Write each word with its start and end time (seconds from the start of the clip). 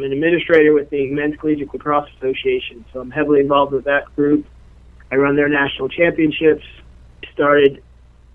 I'm 0.00 0.06
an 0.06 0.12
administrator 0.14 0.72
with 0.72 0.88
the 0.88 1.10
Men's 1.10 1.36
Collegiate 1.38 1.70
Lacrosse 1.74 2.08
Association, 2.16 2.86
so 2.90 3.00
I'm 3.00 3.10
heavily 3.10 3.40
involved 3.40 3.74
with 3.74 3.84
that 3.84 4.04
group. 4.16 4.46
I 5.12 5.16
run 5.16 5.36
their 5.36 5.50
national 5.50 5.90
championships. 5.90 6.64
Started 7.34 7.82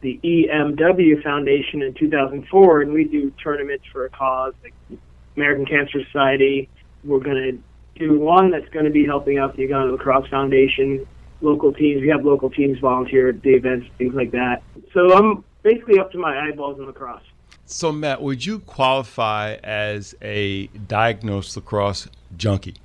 the 0.01 0.19
EMW 0.23 1.23
Foundation 1.23 1.81
in 1.81 1.95
2004, 1.95 2.81
and 2.81 2.93
we 2.93 3.05
do 3.05 3.31
tournaments 3.43 3.83
for 3.91 4.05
a 4.05 4.11
cause 4.11 4.53
like 4.61 4.75
American 5.35 5.65
Cancer 5.65 6.05
Society. 6.05 6.69
We're 7.03 7.17
going 7.17 7.63
to 7.95 7.99
do 7.99 8.19
one 8.19 8.51
that's 8.51 8.69
going 8.69 8.85
to 8.85 8.91
be 8.91 9.03
helping 9.03 9.39
out 9.39 9.55
the 9.55 9.63
Uganda 9.63 9.91
Lacrosse 9.91 10.29
Foundation. 10.29 11.07
Local 11.41 11.73
teams, 11.73 11.99
we 11.99 12.09
have 12.09 12.23
local 12.23 12.51
teams 12.51 12.77
volunteer 12.77 13.29
at 13.29 13.41
the 13.41 13.55
events, 13.55 13.87
things 13.97 14.13
like 14.13 14.29
that. 14.33 14.61
So 14.93 15.17
I'm 15.17 15.43
basically 15.63 15.97
up 15.97 16.11
to 16.11 16.19
my 16.19 16.47
eyeballs 16.47 16.77
in 16.77 16.85
lacrosse. 16.85 17.23
So, 17.65 17.91
Matt, 17.91 18.21
would 18.21 18.45
you 18.45 18.59
qualify 18.59 19.55
as 19.63 20.15
a 20.21 20.67
diagnosed 20.67 21.55
lacrosse 21.55 22.07
junkie? 22.37 22.75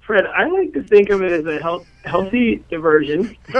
Fred, 0.00 0.26
I 0.26 0.48
like 0.48 0.72
to 0.72 0.82
think 0.82 1.10
of 1.10 1.22
it 1.22 1.30
as 1.30 1.46
a 1.46 1.62
health, 1.62 1.86
healthy 2.04 2.64
diversion 2.70 3.36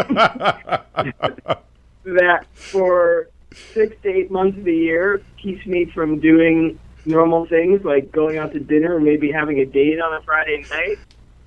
that 2.04 2.46
for 2.54 3.28
six 3.74 3.94
to 4.02 4.08
eight 4.08 4.30
months 4.30 4.56
of 4.58 4.64
the 4.64 4.74
year 4.74 5.22
keeps 5.40 5.64
me 5.66 5.84
from 5.84 6.18
doing 6.18 6.78
normal 7.04 7.46
things 7.46 7.84
like 7.84 8.10
going 8.12 8.38
out 8.38 8.52
to 8.52 8.60
dinner 8.60 8.96
or 8.96 9.00
maybe 9.00 9.30
having 9.30 9.60
a 9.60 9.66
date 9.66 10.00
on 10.00 10.14
a 10.14 10.22
Friday 10.22 10.64
night, 10.70 10.96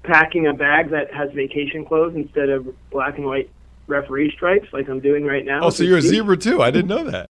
packing 0.04 0.48
a 0.48 0.54
bag 0.54 0.92
that 0.92 1.14
has 1.14 1.32
vacation 1.32 1.84
clothes 1.84 2.16
instead 2.16 2.50
of 2.50 2.68
black 2.92 3.18
and 3.18 3.26
white 3.26 3.50
referee 3.88 4.32
stripes 4.32 4.68
like 4.72 4.88
I'm 4.88 5.00
doing 5.00 5.26
right 5.26 5.44
now. 5.44 5.64
Oh, 5.64 5.70
so 5.70 5.84
you're 5.84 5.98
a 5.98 6.02
zebra 6.02 6.38
too? 6.38 6.62
I 6.62 6.72
didn't 6.72 6.90
know 6.90 7.04
that. 7.10 7.31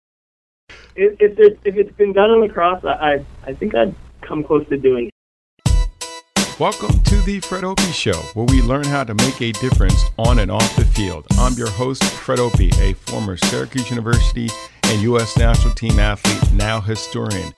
If, 1.01 1.38
it, 1.38 1.61
if 1.65 1.77
it's 1.77 1.97
been 1.97 2.12
done 2.12 2.30
on 2.30 2.41
the 2.41 2.48
cross, 2.48 2.84
I, 2.84 3.25
I 3.45 3.55
think 3.55 3.73
I'd 3.77 3.95
come 4.20 4.43
close 4.43 4.69
to 4.69 4.77
doing 4.77 5.06
it. 5.06 6.59
Welcome 6.59 7.01
to 7.05 7.20
the 7.20 7.39
Fred 7.39 7.62
Opie 7.62 7.93
Show, 7.93 8.19
where 8.34 8.47
we 8.47 8.62
learn 8.62 8.83
how 8.83 9.05
to 9.05 9.15
make 9.15 9.41
a 9.41 9.53
difference 9.53 10.03
on 10.19 10.41
and 10.41 10.50
off 10.50 10.75
the 10.75 10.84
field. 10.84 11.25
I'm 11.39 11.53
your 11.53 11.70
host, 11.70 12.03
Fred 12.03 12.41
Opie, 12.41 12.72
a 12.81 12.95
former 12.95 13.37
Syracuse 13.37 13.89
University 13.91 14.48
and 14.87 15.00
U.S. 15.03 15.39
national 15.39 15.72
team 15.75 16.00
athlete, 16.00 16.53
now 16.53 16.81
historian. 16.81 17.55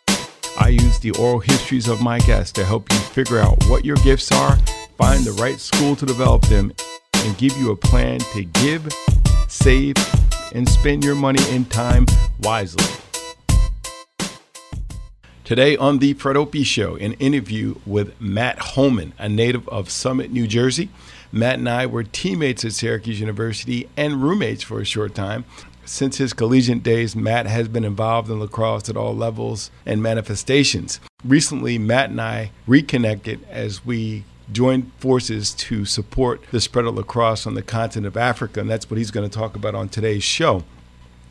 I 0.61 0.69
use 0.69 0.99
the 0.99 1.13
oral 1.13 1.41
histories 1.41 1.89
of 1.89 2.03
my 2.03 2.19
guests 2.19 2.53
to 2.53 2.65
help 2.67 2.93
you 2.93 2.99
figure 2.99 3.39
out 3.39 3.57
what 3.69 3.87
your 3.87 3.97
gifts 4.05 4.31
are, 4.33 4.57
find 4.99 5.25
the 5.25 5.33
right 5.41 5.59
school 5.59 5.97
to 5.97 6.05
develop 6.05 6.43
them, 6.43 6.75
and 7.15 7.39
give 7.39 7.57
you 7.57 7.71
a 7.71 7.77
plan 7.77 8.21
to 8.35 8.45
give, 8.45 8.87
save, 9.49 9.95
and 10.55 10.69
spend 10.69 11.03
your 11.03 11.15
money 11.15 11.43
and 11.49 11.71
time 11.71 12.05
wisely. 12.43 13.00
Today 15.51 15.77
on 15.77 15.99
the 15.99 16.13
Fred 16.13 16.37
Opie 16.37 16.63
Show, 16.63 16.95
an 16.95 17.15
interview 17.15 17.75
with 17.85 18.21
Matt 18.21 18.61
Holman, 18.61 19.15
a 19.19 19.29
native 19.29 19.69
of 19.69 19.91
Summit, 19.91 20.31
New 20.31 20.47
Jersey. 20.47 20.91
Matt 21.33 21.59
and 21.59 21.69
I 21.69 21.87
were 21.87 22.05
teammates 22.05 22.65
at 22.65 22.73
Syracuse 22.73 23.19
University 23.19 23.89
and 23.97 24.23
roommates 24.23 24.63
for 24.63 24.81
a 24.81 24.85
short 24.85 25.13
time. 25.13 25.45
Since 25.85 26.19
his 26.19 26.33
collegiate 26.33 26.85
days, 26.85 27.17
Matt 27.17 27.49
has 27.49 27.67
been 27.67 27.83
involved 27.83 28.31
in 28.31 28.39
lacrosse 28.39 28.89
at 28.89 28.97
all 28.97 29.13
levels 29.13 29.73
and 29.85 30.01
manifestations. 30.01 31.01
Recently, 31.25 31.79
Matt 31.79 32.11
and 32.11 32.21
I 32.21 32.53
reconnected 32.69 33.45
as 33.51 33.85
we 33.85 34.23
joined 34.53 34.93
forces 34.99 35.53
to 35.55 35.85
support 35.85 36.45
the 36.53 36.61
spread 36.61 36.85
of 36.85 36.95
lacrosse 36.95 37.45
on 37.45 37.55
the 37.55 37.63
continent 37.63 38.07
of 38.07 38.17
Africa, 38.17 38.61
and 38.61 38.71
that's 38.71 38.89
what 38.89 38.99
he's 38.99 39.11
going 39.11 39.29
to 39.29 39.37
talk 39.37 39.57
about 39.57 39.75
on 39.75 39.89
today's 39.89 40.23
show. 40.23 40.63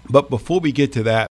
But 0.09 0.30
before 0.30 0.59
we 0.59 0.73
get 0.73 0.92
to 0.92 1.04
that, 1.04 1.28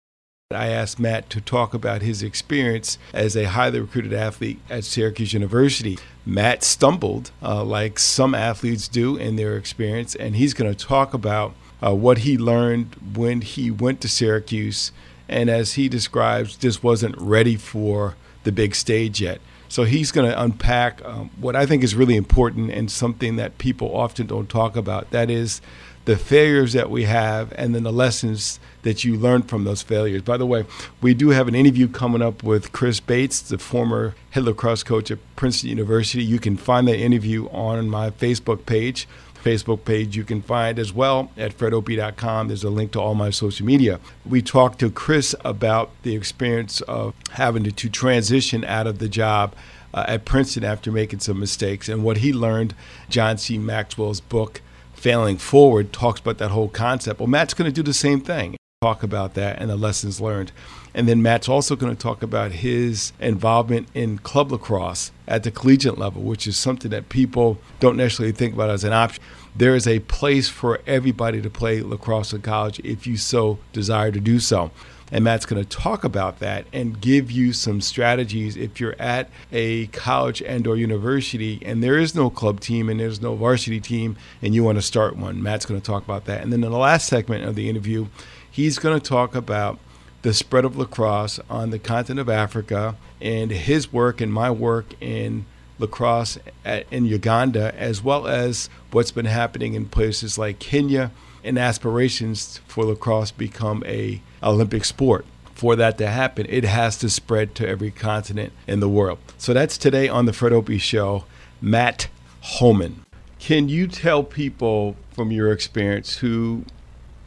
I 0.53 0.69
asked 0.69 1.01
Matt 1.01 1.29
to 1.31 1.41
talk 1.41 1.75
about 1.75 2.03
his 2.03 2.23
experience 2.23 2.99
as 3.13 3.35
a 3.35 3.49
highly 3.49 3.81
recruited 3.81 4.13
athlete 4.13 4.61
at 4.71 4.85
Syracuse 4.85 5.33
University. 5.33 5.99
Matt 6.25 6.63
stumbled, 6.63 7.33
uh, 7.43 7.65
like 7.65 7.99
some 7.99 8.33
athletes 8.33 8.87
do 8.87 9.17
in 9.17 9.35
their 9.35 9.57
experience, 9.57 10.15
and 10.15 10.37
he's 10.37 10.55
going 10.55 10.73
to 10.73 10.87
talk 10.87 11.13
about 11.13 11.57
uh, 11.85 11.93
what 11.93 12.19
he 12.19 12.39
learned 12.39 12.95
when 13.17 13.41
he 13.41 13.73
went 13.73 14.01
to 14.03 14.09
Syracuse. 14.09 14.93
And 15.29 15.51
as 15.51 15.73
he 15.73 15.89
describes, 15.89 16.57
just 16.57 16.81
wasn't 16.81 17.19
ready 17.19 17.57
for 17.57 18.15
the 18.45 18.53
big 18.53 18.77
stage 18.77 19.21
yet. 19.21 19.41
So 19.69 19.85
he's 19.85 20.13
going 20.13 20.31
to 20.31 20.43
unpack 20.43 21.05
um, 21.05 21.31
what 21.41 21.57
I 21.57 21.67
think 21.67 21.83
is 21.83 21.95
really 21.95 22.17
important 22.17 22.71
and 22.71 22.91
something 22.91 23.37
that 23.37 23.59
people 23.59 23.95
often 23.95 24.27
don't 24.27 24.49
talk 24.49 24.77
about. 24.77 25.11
That 25.11 25.31
is 25.31 25.61
the 26.07 26.17
failures 26.17 26.73
that 26.73 26.89
we 26.89 27.03
have 27.03 27.53
and 27.57 27.75
then 27.75 27.83
the 27.83 27.93
lessons 27.93 28.61
that 28.83 29.03
you 29.03 29.17
learn 29.17 29.43
from 29.43 29.65
those 29.65 29.83
failures. 29.83 30.23
By 30.23 30.37
the 30.37 30.47
way, 30.47 30.65
we 31.01 31.15
do 31.15 31.31
have 31.31 31.49
an 31.49 31.57
interview 31.57 31.89
coming 31.89 32.23
up 32.23 32.45
with 32.45 32.71
Chris 32.71 33.01
Bates, 33.01 33.41
the 33.41 33.59
former 33.59 34.15
head 34.31 34.45
lacrosse 34.45 34.85
coach 34.85 35.11
at 35.11 35.19
Princeton 35.35 35.71
University. 35.71 36.23
You 36.23 36.39
can 36.39 36.57
find 36.57 36.87
that 36.87 36.99
interview 36.99 37.49
on 37.49 37.89
my 37.89 38.11
Facebook 38.11 38.67
page. 38.67 39.09
Facebook 39.47 39.85
page 39.85 40.17
you 40.17 40.25
can 40.25 40.43
find 40.43 40.77
as 40.77 40.93
well 40.93 41.31
at 41.37 41.57
fredopie.com. 41.57 42.49
There's 42.49 42.65
a 42.65 42.71
link 42.71 42.91
to 42.93 43.01
all 43.01 43.15
my 43.15 43.31
social 43.31 43.65
media. 43.65 44.01
We 44.29 44.43
talked 44.43 44.81
to 44.81 44.91
Chris 44.91 45.37
about 45.45 45.91
the 46.03 46.17
experience 46.17 46.81
of 46.83 47.15
having 47.31 47.63
to, 47.63 47.71
to 47.71 47.89
transition 47.89 48.65
out 48.65 48.89
of 48.89 48.99
the 48.99 49.09
job 49.09 49.55
uh, 49.95 50.05
at 50.09 50.25
Princeton 50.25 50.65
after 50.65 50.91
making 50.91 51.21
some 51.21 51.39
mistakes 51.39 51.89
and 51.89 52.03
what 52.03 52.19
he 52.19 52.33
learned. 52.33 52.75
John 53.09 53.39
C. 53.39 53.57
Maxwell's 53.57 54.21
book, 54.21 54.63
Failing 54.95 55.39
Forward, 55.39 55.93
talks 55.93 56.19
about 56.19 56.39
that 56.39 56.51
whole 56.51 56.69
concept. 56.69 57.21
Well, 57.21 57.29
Matt's 57.29 57.55
going 57.55 57.71
to 57.71 57.75
do 57.75 57.85
the 57.85 57.95
same 57.95 58.21
thing, 58.21 58.57
talk 58.83 59.05
about 59.05 59.35
that 59.35 59.61
and 59.61 59.71
the 59.71 59.77
lessons 59.77 60.21
learned. 60.21 60.51
And 60.97 61.07
then 61.07 61.21
Matt's 61.21 61.47
also 61.47 61.77
going 61.77 61.95
to 61.95 62.03
talk 62.03 62.23
about 62.23 62.53
his 62.53 63.13
involvement 63.21 63.87
in 63.93 64.17
club 64.17 64.51
lacrosse 64.51 65.13
at 65.29 65.43
the 65.43 65.51
collegiate 65.51 65.99
level, 65.99 66.23
which 66.23 66.47
is 66.47 66.57
something 66.57 66.91
that 66.91 67.11
people 67.11 67.59
don't 67.81 67.99
necessarily 67.99 68.33
think 68.33 68.55
about 68.55 68.71
as 68.71 68.83
an 68.83 68.95
option. 68.95 69.23
There 69.55 69.75
is 69.75 69.87
a 69.87 69.99
place 70.01 70.49
for 70.49 70.81
everybody 70.87 71.43
to 71.43 71.51
play 71.51 71.83
lacrosse 71.83 72.33
in 72.33 72.41
college 72.41 72.81
if 72.81 73.07
you 73.07 73.19
so 73.19 73.59
desire 73.75 74.11
to 74.11 74.21
do 74.21 74.39
so. 74.41 74.71
And 75.13 75.23
Matt's 75.23 75.45
going 75.45 75.63
to 75.63 75.69
talk 75.69 76.03
about 76.03 76.39
that 76.39 76.65
and 76.73 76.99
give 76.99 77.31
you 77.31 77.53
some 77.53 77.83
strategies 77.83 78.57
if 78.57 78.81
you're 78.81 78.97
at 78.99 79.29
a 79.53 79.89
college 79.89 80.41
and 80.41 80.67
or 80.67 80.77
university 80.77 81.61
and 81.63 81.83
there 81.83 81.99
is 81.99 82.15
no 82.15 82.31
club 82.31 82.59
team 82.59 82.89
and 82.89 82.99
there's 82.99 83.21
no 83.21 83.37
varsity 83.37 83.81
team 83.81 84.17
and 84.41 84.55
you 84.55 84.65
want 84.65 84.79
to 84.79 84.83
start 84.83 85.15
one. 85.17 85.43
Matt's 85.43 85.67
going 85.67 85.79
to 85.79 85.87
talk 85.87 86.05
about 86.05 86.25
that. 86.25 86.41
And 86.41 86.51
then 86.51 86.65
in 86.65 86.73
the 86.73 86.79
last 86.79 87.07
segment 87.07 87.45
of 87.45 87.55
the 87.55 87.69
interview, 87.69 88.07
he's 88.51 88.79
going 88.79 88.99
to 88.99 89.07
talk 89.07 89.35
about 89.35 89.79
the 90.27 90.35
spread 90.35 90.65
of 90.65 90.77
lacrosse 90.77 91.39
on 91.49 91.71
the 91.71 91.79
continent 91.79 92.19
of 92.19 92.29
Africa 92.29 92.97
and 93.21 93.53
his 93.53 93.93
work 93.93 94.21
and 94.21 94.33
my 94.33 94.51
work 94.51 94.87
in 95.01 95.47
lacrosse 95.79 96.37
at, 96.65 96.85
in 96.91 97.05
Uganda, 97.05 97.73
as 97.77 98.03
well 98.03 98.27
as 98.27 98.69
what's 98.91 99.13
been 99.13 99.27
happening 99.27 99.75
in 99.75 99.87
places 99.87 100.37
like 100.37 100.59
Kenya 100.59 101.13
and 101.45 101.57
aspirations 101.57 102.59
for 102.67 102.85
lacrosse 102.85 103.31
become 103.31 103.85
a 103.87 104.21
Olympic 104.43 104.85
sport. 104.85 105.25
For 105.55 105.77
that 105.77 105.97
to 105.99 106.09
happen, 106.09 106.45
it 106.49 106.65
has 106.65 106.97
to 106.99 107.09
spread 107.09 107.55
to 107.55 107.69
every 107.69 107.93
continent 107.93 108.53
in 108.67 108.81
the 108.81 108.89
world. 108.89 109.19
So 109.39 109.55
that's 109.55 109.79
today 109.79 110.09
on 110.09 110.27
the 110.27 110.33
Fred 110.33 110.53
Opie 110.53 110.79
Show. 110.79 111.25
Matt 111.63 112.09
Holman. 112.41 113.05
Can 113.39 113.69
you 113.69 113.87
tell 113.87 114.25
people 114.25 114.97
from 115.13 115.31
your 115.31 115.53
experience 115.53 116.17
who 116.17 116.65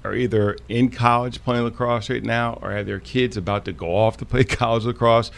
are 0.03 0.13
either 0.13 0.57
in 0.67 0.89
college 0.89 1.43
playing 1.43 1.63
lacrosse 1.63 2.09
right 2.09 2.23
now 2.23 2.57
or 2.61 2.71
have 2.71 2.85
their 2.85 2.99
kids 2.99 3.35
about 3.35 3.65
to 3.65 3.73
go 3.73 3.95
off 3.95 4.17
to 4.17 4.25
play 4.25 4.43
college 4.45 4.85
lacrosse. 4.85 5.31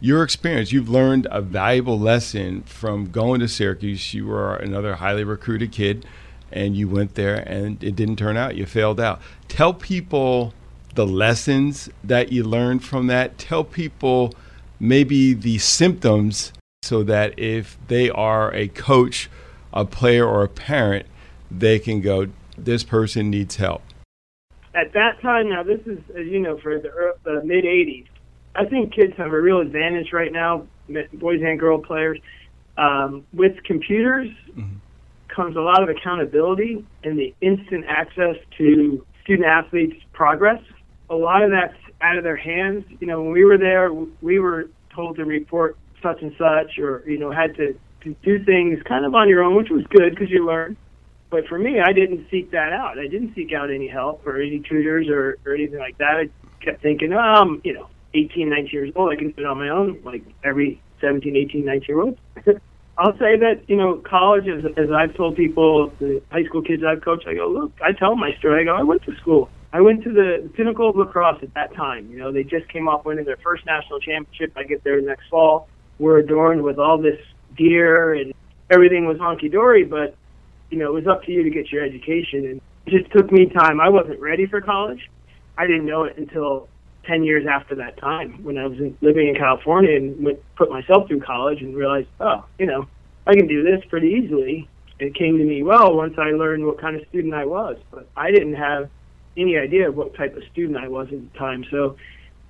Your 0.00 0.22
experience, 0.22 0.72
you've 0.72 0.88
learned 0.88 1.28
a 1.30 1.42
valuable 1.42 1.98
lesson 1.98 2.62
from 2.62 3.10
going 3.10 3.40
to 3.40 3.48
Syracuse. 3.48 4.14
You 4.14 4.26
were 4.26 4.56
another 4.56 4.96
highly 4.96 5.24
recruited 5.24 5.72
kid 5.72 6.06
and 6.50 6.76
you 6.76 6.88
went 6.88 7.14
there 7.14 7.36
and 7.36 7.82
it 7.84 7.94
didn't 7.96 8.16
turn 8.16 8.36
out. 8.36 8.56
You 8.56 8.66
failed 8.66 8.98
out. 8.98 9.20
Tell 9.48 9.74
people 9.74 10.54
the 10.94 11.06
lessons 11.06 11.88
that 12.02 12.32
you 12.32 12.42
learned 12.42 12.82
from 12.82 13.06
that. 13.06 13.38
Tell 13.38 13.62
people 13.62 14.34
maybe 14.80 15.34
the 15.34 15.58
symptoms 15.58 16.52
so 16.82 17.02
that 17.04 17.38
if 17.38 17.78
they 17.88 18.10
are 18.10 18.52
a 18.54 18.68
coach, 18.68 19.28
a 19.72 19.84
player, 19.84 20.26
or 20.26 20.42
a 20.42 20.48
parent, 20.48 21.06
they 21.50 21.78
can 21.78 22.00
go, 22.00 22.28
this 22.56 22.82
person 22.82 23.30
needs 23.30 23.56
help 23.56 23.82
at 24.80 24.92
that 24.94 25.20
time, 25.20 25.48
now 25.48 25.62
this 25.62 25.80
is, 25.86 25.98
as 26.16 26.26
you 26.26 26.40
know, 26.40 26.58
for 26.58 26.78
the, 26.78 27.14
the 27.24 27.42
mid 27.44 27.64
80s, 27.64 28.06
I 28.54 28.64
think 28.64 28.94
kids 28.94 29.12
have 29.16 29.32
a 29.32 29.40
real 29.40 29.60
advantage 29.60 30.12
right 30.12 30.32
now, 30.32 30.66
boys 31.12 31.40
and 31.42 31.58
girl 31.58 31.78
players. 31.78 32.18
Um, 32.76 33.26
with 33.32 33.62
computers 33.64 34.28
mm-hmm. 34.50 34.76
comes 35.28 35.56
a 35.56 35.60
lot 35.60 35.82
of 35.82 35.88
accountability 35.88 36.84
and 37.04 37.18
the 37.18 37.34
instant 37.40 37.84
access 37.88 38.36
to 38.58 39.04
student 39.22 39.46
athletes' 39.46 40.02
progress. 40.12 40.62
A 41.10 41.14
lot 41.14 41.42
of 41.42 41.50
that's 41.50 41.76
out 42.00 42.16
of 42.16 42.24
their 42.24 42.36
hands. 42.36 42.84
You 43.00 43.06
know, 43.06 43.22
when 43.22 43.32
we 43.32 43.44
were 43.44 43.58
there, 43.58 43.92
we 43.92 44.38
were 44.38 44.70
told 44.94 45.16
to 45.16 45.24
report 45.24 45.76
such 46.02 46.22
and 46.22 46.32
such, 46.38 46.78
or 46.78 47.02
you 47.06 47.18
know, 47.18 47.30
had 47.30 47.54
to, 47.56 47.78
to 48.02 48.16
do 48.22 48.42
things 48.44 48.80
kind 48.84 49.04
of 49.04 49.14
on 49.14 49.28
your 49.28 49.42
own, 49.42 49.56
which 49.56 49.70
was 49.70 49.84
good 49.90 50.10
because 50.10 50.30
you 50.30 50.46
learn. 50.46 50.76
But 51.30 51.46
for 51.46 51.58
me, 51.58 51.80
I 51.80 51.92
didn't 51.92 52.26
seek 52.30 52.50
that 52.50 52.72
out. 52.72 52.98
I 52.98 53.06
didn't 53.06 53.34
seek 53.34 53.52
out 53.52 53.70
any 53.70 53.86
help 53.86 54.26
or 54.26 54.40
any 54.40 54.60
tutors 54.60 55.08
or, 55.08 55.38
or 55.46 55.54
anything 55.54 55.78
like 55.78 55.96
that. 55.98 56.16
I 56.16 56.28
kept 56.64 56.82
thinking, 56.82 57.12
oh, 57.12 57.18
I'm, 57.18 57.60
you 57.64 57.72
know, 57.72 57.88
18, 58.14 58.50
19 58.50 58.70
years 58.72 58.92
old. 58.96 59.12
I 59.12 59.16
can 59.16 59.30
do 59.30 59.42
it 59.42 59.46
on 59.46 59.58
my 59.58 59.68
own, 59.68 60.00
like 60.04 60.24
every 60.44 60.82
17, 61.00 61.36
18, 61.36 61.64
19 61.64 61.86
year 61.88 62.00
old. 62.00 62.18
I'll 62.98 63.16
say 63.16 63.36
that 63.38 63.62
you 63.66 63.76
know 63.76 63.96
college, 63.96 64.46
as, 64.46 64.62
as 64.76 64.90
I've 64.90 65.14
told 65.16 65.34
people, 65.34 65.90
the 66.00 66.22
high 66.30 66.44
school 66.44 66.60
kids 66.60 66.82
I've 66.86 67.02
coached, 67.02 67.26
I 67.26 67.34
go, 67.34 67.48
look, 67.48 67.72
I 67.82 67.92
tell 67.92 68.14
my 68.14 68.34
story. 68.38 68.60
I 68.60 68.64
go, 68.64 68.74
I 68.74 68.82
went 68.82 69.02
to 69.04 69.16
school. 69.16 69.48
I 69.72 69.80
went 69.80 70.02
to 70.04 70.10
the, 70.12 70.40
the 70.42 70.48
pinnacle 70.50 70.90
of 70.90 70.96
lacrosse 70.96 71.42
at 71.42 71.54
that 71.54 71.74
time. 71.74 72.10
You 72.10 72.18
know, 72.18 72.32
they 72.32 72.42
just 72.42 72.68
came 72.68 72.88
off 72.88 73.06
winning 73.06 73.24
their 73.24 73.38
first 73.38 73.64
national 73.64 74.00
championship. 74.00 74.52
I 74.56 74.64
get 74.64 74.84
there 74.84 75.00
next 75.00 75.28
fall. 75.30 75.68
We're 75.98 76.18
adorned 76.18 76.62
with 76.62 76.78
all 76.78 76.98
this 76.98 77.18
gear 77.56 78.14
and 78.14 78.34
everything 78.68 79.06
was 79.06 79.16
honky 79.18 79.50
dory, 79.50 79.84
but 79.84 80.14
you 80.70 80.78
know, 80.78 80.86
it 80.86 80.92
was 80.92 81.06
up 81.06 81.24
to 81.24 81.32
you 81.32 81.42
to 81.42 81.50
get 81.50 81.70
your 81.70 81.84
education. 81.84 82.46
And 82.46 82.60
it 82.86 82.90
just 82.90 83.12
took 83.12 83.30
me 83.30 83.46
time. 83.46 83.80
I 83.80 83.88
wasn't 83.88 84.20
ready 84.20 84.46
for 84.46 84.60
college. 84.60 85.10
I 85.58 85.66
didn't 85.66 85.86
know 85.86 86.04
it 86.04 86.16
until 86.16 86.68
10 87.04 87.24
years 87.24 87.46
after 87.46 87.74
that 87.76 87.96
time 87.98 88.42
when 88.42 88.58
I 88.58 88.66
was 88.66 88.78
in, 88.78 88.96
living 89.00 89.28
in 89.28 89.34
California 89.34 89.96
and 89.96 90.24
went, 90.24 90.38
put 90.56 90.70
myself 90.70 91.08
through 91.08 91.20
college 91.20 91.60
and 91.60 91.76
realized, 91.76 92.08
oh, 92.20 92.44
you 92.58 92.66
know, 92.66 92.88
I 93.26 93.34
can 93.34 93.46
do 93.46 93.62
this 93.62 93.82
pretty 93.88 94.08
easily. 94.08 94.68
It 94.98 95.14
came 95.14 95.38
to 95.38 95.44
me 95.44 95.62
well 95.62 95.96
once 95.96 96.14
I 96.18 96.30
learned 96.30 96.64
what 96.64 96.80
kind 96.80 96.96
of 96.96 97.06
student 97.08 97.34
I 97.34 97.46
was, 97.46 97.76
but 97.90 98.08
I 98.16 98.30
didn't 98.30 98.54
have 98.54 98.90
any 99.36 99.56
idea 99.56 99.88
of 99.88 99.96
what 99.96 100.14
type 100.14 100.36
of 100.36 100.42
student 100.52 100.78
I 100.78 100.88
was 100.88 101.08
at 101.08 101.32
the 101.32 101.38
time. 101.38 101.64
So 101.70 101.96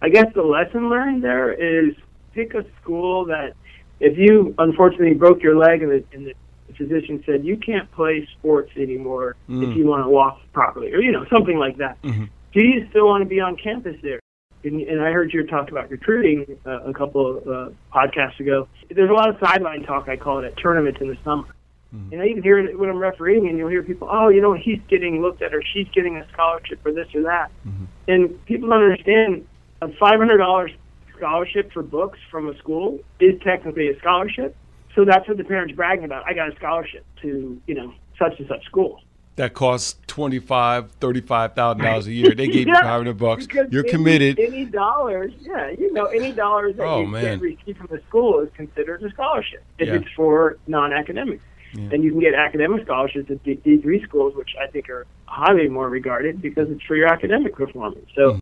I 0.02 0.08
guess 0.08 0.26
the 0.34 0.42
lesson 0.42 0.88
learned 0.88 1.22
there 1.22 1.52
is 1.52 1.94
pick 2.34 2.54
a 2.54 2.64
school 2.80 3.26
that 3.26 3.54
if 4.00 4.16
you 4.16 4.54
unfortunately 4.58 5.14
broke 5.14 5.42
your 5.42 5.56
leg 5.56 5.82
and 5.82 5.90
the, 5.92 6.04
and 6.12 6.26
the 6.26 6.34
physician 6.80 7.22
said 7.26 7.44
you 7.44 7.56
can't 7.56 7.90
play 7.92 8.26
sports 8.38 8.70
anymore 8.76 9.36
mm. 9.48 9.68
if 9.68 9.76
you 9.76 9.86
want 9.86 10.02
to 10.02 10.08
walk 10.08 10.40
properly 10.52 10.92
or 10.92 11.00
you 11.00 11.12
know 11.12 11.26
something 11.30 11.58
like 11.58 11.76
that 11.76 12.00
mm-hmm. 12.02 12.24
do 12.52 12.60
you 12.64 12.86
still 12.90 13.06
want 13.06 13.22
to 13.22 13.28
be 13.28 13.40
on 13.40 13.56
campus 13.56 13.96
there 14.02 14.20
and, 14.64 14.80
and 14.82 15.00
I 15.00 15.10
heard 15.10 15.32
you 15.32 15.46
talk 15.46 15.70
about 15.70 15.90
recruiting 15.90 16.58
uh, 16.66 16.82
a 16.82 16.92
couple 16.92 17.38
of 17.38 17.48
uh, 17.48 17.70
podcasts 17.94 18.38
ago. 18.40 18.68
There's 18.90 19.08
a 19.08 19.14
lot 19.14 19.30
of 19.30 19.36
sideline 19.40 19.84
talk, 19.84 20.08
I 20.08 20.16
call 20.16 20.40
it, 20.40 20.44
at 20.44 20.56
tournaments 20.58 21.00
in 21.00 21.08
the 21.08 21.16
summer. 21.24 21.48
Mm-hmm. 21.94 22.12
And 22.12 22.22
I 22.22 22.26
even 22.26 22.42
hear 22.42 22.58
it 22.58 22.78
when 22.78 22.88
I'm 22.88 22.98
refereeing, 22.98 23.48
and 23.48 23.58
you'll 23.58 23.70
hear 23.70 23.82
people, 23.82 24.08
oh, 24.10 24.28
you 24.28 24.40
know, 24.40 24.52
he's 24.52 24.80
getting 24.88 25.22
looked 25.22 25.42
at, 25.42 25.54
or 25.54 25.62
she's 25.72 25.88
getting 25.88 26.16
a 26.18 26.28
scholarship 26.32 26.82
for 26.82 26.92
this 26.92 27.08
or 27.14 27.22
that. 27.22 27.50
Mm-hmm. 27.66 27.84
And 28.08 28.46
people 28.46 28.68
don't 28.68 28.82
understand 28.82 29.46
a 29.82 29.88
$500 29.88 30.74
scholarship 31.16 31.72
for 31.72 31.82
books 31.82 32.18
from 32.30 32.48
a 32.48 32.56
school 32.58 33.00
is 33.18 33.40
technically 33.42 33.88
a 33.88 33.98
scholarship. 33.98 34.56
So 34.94 35.04
that's 35.04 35.26
what 35.28 35.36
the 35.36 35.44
parents 35.44 35.74
bragging 35.74 36.04
about. 36.04 36.24
I 36.26 36.34
got 36.34 36.52
a 36.52 36.56
scholarship 36.56 37.04
to, 37.22 37.60
you 37.66 37.74
know, 37.74 37.94
such 38.18 38.38
and 38.38 38.48
such 38.48 38.64
school 38.64 39.00
that 39.40 39.54
costs 39.54 39.98
twenty 40.06 40.38
five, 40.38 40.90
thirty 41.00 41.22
five 41.22 41.54
thousand 41.54 41.82
dollars 41.82 42.06
a 42.06 42.12
year. 42.12 42.34
They 42.34 42.46
gave 42.46 42.66
yeah, 42.68 42.74
you 42.74 42.80
five 42.82 42.84
hundred 42.84 43.16
bucks. 43.16 43.46
You're 43.70 43.84
any, 43.84 43.90
committed. 43.90 44.38
Any 44.38 44.66
dollars, 44.66 45.32
yeah, 45.40 45.70
you 45.70 45.92
know, 45.92 46.04
any 46.06 46.32
dollars 46.32 46.76
that 46.76 46.86
oh, 46.86 47.00
you 47.00 47.06
man. 47.06 47.22
get 47.22 47.40
received 47.40 47.78
from 47.78 47.88
the 47.90 48.02
school 48.08 48.40
is 48.40 48.50
considered 48.54 49.02
a 49.02 49.10
scholarship 49.10 49.64
if 49.78 49.88
yeah. 49.88 49.94
it's 49.94 50.08
for 50.14 50.58
non 50.66 50.92
academics. 50.92 51.42
Yeah. 51.72 51.88
And 51.92 52.04
you 52.04 52.10
can 52.10 52.20
get 52.20 52.34
academic 52.34 52.84
scholarships 52.84 53.30
at 53.30 53.42
D 53.42 53.78
three 53.80 54.02
schools, 54.02 54.34
which 54.36 54.50
I 54.60 54.66
think 54.66 54.90
are 54.90 55.06
highly 55.24 55.68
more 55.68 55.88
regarded 55.88 56.42
because 56.42 56.68
it's 56.68 56.82
for 56.82 56.96
your 56.96 57.06
academic 57.06 57.54
performance. 57.54 58.06
So, 58.14 58.40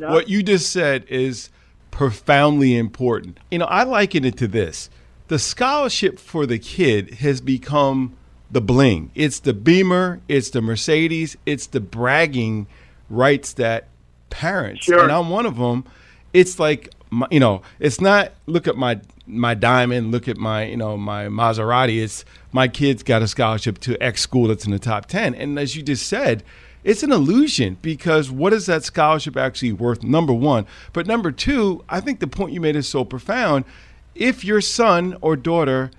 mm. 0.00 0.10
what 0.10 0.28
you 0.28 0.42
just 0.42 0.72
said 0.72 1.04
is 1.08 1.50
profoundly 1.90 2.78
important. 2.78 3.38
You 3.50 3.58
know, 3.58 3.66
I 3.66 3.82
liken 3.82 4.24
it 4.24 4.38
to 4.38 4.48
this: 4.48 4.88
the 5.28 5.38
scholarship 5.38 6.18
for 6.18 6.46
the 6.46 6.58
kid 6.58 7.14
has 7.14 7.40
become 7.40 8.16
the 8.50 8.60
bling. 8.60 9.10
It's 9.14 9.40
the 9.40 9.54
Beamer, 9.54 10.20
it's 10.28 10.50
the 10.50 10.60
Mercedes, 10.60 11.36
it's 11.46 11.66
the 11.66 11.80
bragging 11.80 12.66
rights 13.08 13.52
that 13.54 13.88
parents, 14.30 14.84
sure. 14.84 15.02
and 15.02 15.12
I'm 15.12 15.30
one 15.30 15.46
of 15.46 15.56
them. 15.56 15.84
It's 16.32 16.58
like 16.58 16.90
you 17.30 17.40
know, 17.40 17.62
it's 17.78 18.00
not 18.00 18.32
look 18.46 18.66
at 18.66 18.76
my 18.76 19.00
my 19.26 19.54
diamond, 19.54 20.10
look 20.10 20.28
at 20.28 20.36
my 20.36 20.64
you 20.64 20.76
know 20.76 20.96
my 20.96 21.26
Maserati. 21.26 22.02
It's 22.02 22.24
my 22.52 22.68
kids 22.68 23.02
got 23.02 23.22
a 23.22 23.28
scholarship 23.28 23.78
to 23.80 24.00
X 24.02 24.20
school 24.20 24.48
that's 24.48 24.64
in 24.64 24.72
the 24.72 24.78
top 24.78 25.06
ten, 25.06 25.34
and 25.34 25.58
as 25.58 25.76
you 25.76 25.82
just 25.82 26.06
said. 26.06 26.42
It's 26.82 27.02
an 27.02 27.12
illusion 27.12 27.78
because 27.80 28.30
what 28.30 28.52
is 28.52 28.66
that 28.66 28.84
scholarship 28.84 29.38
actually 29.38 29.72
worth? 29.72 30.02
Number 30.02 30.34
one. 30.34 30.66
But 30.92 31.06
number 31.06 31.32
two, 31.32 31.82
I 31.88 32.00
think 32.00 32.20
the 32.20 32.26
point 32.26 32.52
you 32.52 32.60
made 32.60 32.76
is 32.76 32.86
so 32.86 33.06
profound. 33.06 33.64
If 34.14 34.44
your 34.44 34.60
son 34.60 35.16
or 35.20 35.36
daughter 35.36 35.90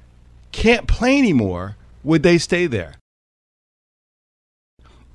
can't 0.51 0.87
play 0.87 1.17
anymore, 1.17 1.75
would 2.03 2.23
they 2.23 2.37
stay 2.37 2.67
there? 2.67 2.95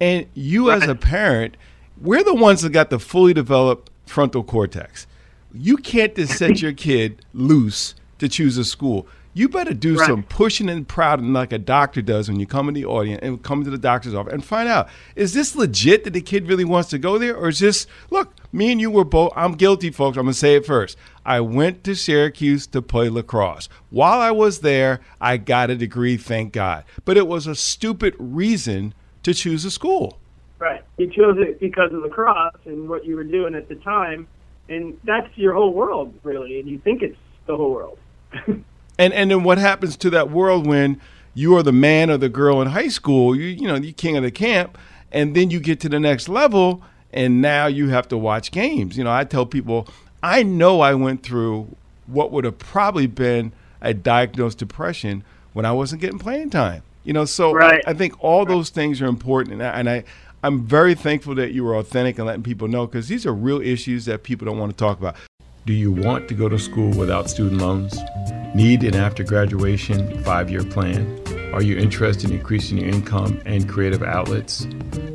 And 0.01 0.27
you, 0.35 0.71
right. 0.71 0.83
as 0.83 0.89
a 0.89 0.95
parent, 0.95 1.57
we're 2.01 2.25
the 2.25 2.35
ones 2.35 2.63
that 2.63 2.71
got 2.71 2.91
the 2.91 2.99
fully 2.99 3.35
developed 3.35 3.91
frontal 4.07 4.43
cortex. 4.43 5.07
You 5.53 5.77
can't 5.77 6.15
just 6.15 6.39
set 6.39 6.61
your 6.63 6.73
kid 6.73 7.25
loose 7.35 7.95
to 8.19 8.29
choose 8.29 8.57
a 8.59 8.65
school. 8.65 9.07
You 9.33 9.49
better 9.49 9.75
do 9.75 9.97
right. 9.97 10.07
some 10.07 10.25
pushing 10.25 10.69
and 10.69 10.87
prodding 10.89 11.33
like 11.33 11.53
a 11.53 11.59
doctor 11.59 12.03
does 12.03 12.29
when 12.29 12.41
you 12.41 12.47
come 12.47 12.69
in 12.69 12.75
the 12.75 12.85
audience 12.85 13.21
and 13.23 13.43
come 13.43 13.63
to 13.65 13.71
the 13.71 13.79
doctor's 13.79 14.15
office 14.15 14.33
and 14.33 14.45
find 14.45 14.69
out 14.69 14.89
is 15.15 15.35
this 15.35 15.55
legit 15.55 16.03
that 16.03 16.13
the 16.13 16.21
kid 16.21 16.49
really 16.49 16.65
wants 16.65 16.91
to 16.91 16.99
go 16.99 17.17
there 17.17 17.37
or 17.37 17.49
is 17.49 17.61
this 17.61 17.87
look 18.11 18.35
me 18.53 18.73
and 18.73 18.81
you 18.81 18.91
were 18.91 19.05
both 19.05 19.33
I'm 19.37 19.53
guilty 19.53 19.91
folks. 19.91 20.17
I'm 20.17 20.25
gonna 20.25 20.35
say 20.35 20.57
it 20.57 20.67
first. 20.67 20.97
I 21.25 21.41
went 21.41 21.85
to 21.85 21.95
Syracuse 21.95 22.67
to 22.69 22.83
play 22.83 23.09
lacrosse. 23.09 23.69
While 23.91 24.21
I 24.21 24.31
was 24.31 24.61
there 24.61 25.01
I 25.21 25.37
got 25.37 25.71
a 25.71 25.77
degree 25.77 26.17
thank 26.17 26.53
God. 26.53 26.85
But 27.05 27.17
it 27.17 27.27
was 27.27 27.47
a 27.47 27.55
stupid 27.55 28.15
reason 28.19 28.95
to 29.23 29.35
choose 29.35 29.65
a 29.65 29.71
school. 29.71 30.19
Right. 30.59 30.83
You 30.99 31.09
chose 31.11 31.37
it 31.39 31.61
because 31.61 31.93
of 31.93 32.03
lacrosse 32.03 32.61
and 32.67 32.89
what 32.89 33.05
you 33.05 33.17
were 33.17 33.25
doing 33.25 33.55
at 33.55 33.69
the 33.69 33.77
time 33.77 34.29
and 34.69 34.99
that's 35.05 35.37
your 35.37 35.55
whole 35.55 35.73
world 35.73 36.15
really 36.23 36.61
and 36.61 36.69
you 36.69 36.79
think 36.79 37.03
it's 37.03 37.19
the 37.47 37.57
whole 37.57 37.73
world. 37.73 37.99
And 39.01 39.15
and 39.15 39.31
then 39.31 39.45
what 39.45 39.57
happens 39.57 39.97
to 39.97 40.11
that 40.11 40.31
world 40.31 40.67
when 40.67 41.01
you 41.33 41.57
are 41.57 41.63
the 41.63 41.73
man 41.73 42.11
or 42.11 42.19
the 42.19 42.29
girl 42.29 42.61
in 42.61 42.69
high 42.69 42.89
school? 42.89 43.35
You 43.35 43.45
you 43.45 43.67
know 43.67 43.77
you 43.77 43.95
king 43.95 44.19
of 44.19 44.23
the 44.23 44.31
camp, 44.31 44.77
and 45.11 45.35
then 45.35 45.51
you 45.51 45.59
get 45.59 45.81
to 45.81 45.89
the 45.89 45.99
next 45.99 46.29
level, 46.29 46.83
and 47.13 47.43
now 47.43 47.67
you 47.67 47.89
have 47.89 48.09
to 48.09 48.19
watch 48.19 48.51
games. 48.51 48.97
You 48.97 49.05
know, 49.05 49.13
I 49.13 49.25
tell 49.25 49.47
people 49.47 49.89
I 50.23 50.43
know 50.43 50.81
I 50.81 50.95
went 50.95 51.23
through 51.23 51.75
what 52.07 52.31
would 52.33 52.45
have 52.45 52.59
probably 52.59 53.07
been 53.07 53.53
a 53.81 53.95
diagnosed 53.95 54.59
depression 54.59 55.25
when 55.53 55.65
I 55.65 55.73
wasn't 55.73 56.03
getting 56.03 56.19
playing 56.19 56.51
time. 56.51 56.83
You 57.05 57.15
know, 57.15 57.25
so 57.25 57.53
right. 57.53 57.83
I, 57.87 57.93
I, 57.93 57.95
think 57.95 58.23
all 58.23 58.45
those 58.45 58.69
things 58.69 59.01
are 59.01 59.07
important, 59.07 59.55
and 59.55 59.63
I, 59.63 59.79
and 59.79 59.89
I 59.89 60.05
I'm 60.43 60.67
very 60.67 60.95
thankful 60.95 61.35
that 61.37 61.53
you 61.53 61.65
were 61.65 61.77
authentic 61.77 62.19
and 62.19 62.27
letting 62.27 62.43
people 62.43 62.69
know 62.69 62.87
because 62.87 63.09
these 63.09 63.27
are 63.27 63.33
real 63.33 63.61
issues 63.61 64.05
that 64.05 64.23
people 64.23 64.47
don't 64.47 64.59
want 64.59 64.71
to 64.73 64.77
talk 64.77 64.99
about. 64.99 65.17
Do 65.67 65.73
you 65.73 65.93
want 65.93 66.29
to 66.29 66.35
go 66.35 66.49
to 66.49 66.59
school 66.59 66.91
without 66.97 67.29
student 67.31 67.61
loans? 67.61 67.99
Need 68.55 68.85
an 68.85 68.97
after 68.97 69.23
graduation 69.23 70.23
five 70.25 70.51
year 70.51 70.65
plan? 70.65 71.20
Are 71.53 71.63
you 71.63 71.77
interested 71.77 72.31
in 72.31 72.37
increasing 72.37 72.79
your 72.79 72.89
income 72.89 73.41
and 73.45 73.69
creative 73.69 74.05
outlets? 74.05 74.67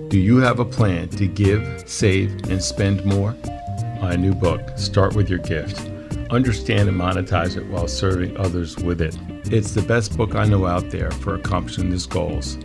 Do 0.09 0.19
you 0.19 0.37
have 0.37 0.59
a 0.59 0.65
plan 0.65 1.07
to 1.09 1.27
give, 1.27 1.83
save, 1.87 2.49
and 2.49 2.61
spend 2.61 3.05
more? 3.05 3.33
My 4.01 4.17
new 4.17 4.33
book, 4.33 4.77
Start 4.77 5.15
With 5.15 5.29
Your 5.29 5.39
Gift. 5.39 5.89
Understand 6.31 6.89
and 6.89 6.99
monetize 6.99 7.55
it 7.55 7.65
while 7.67 7.87
serving 7.87 8.35
others 8.35 8.75
with 8.77 8.99
it. 8.99 9.17
It's 9.45 9.73
the 9.73 9.81
best 9.81 10.17
book 10.17 10.35
I 10.35 10.43
know 10.43 10.65
out 10.65 10.89
there 10.89 11.09
for 11.09 11.35
accomplishing 11.35 11.89
these 11.89 12.05
goals. 12.05 12.57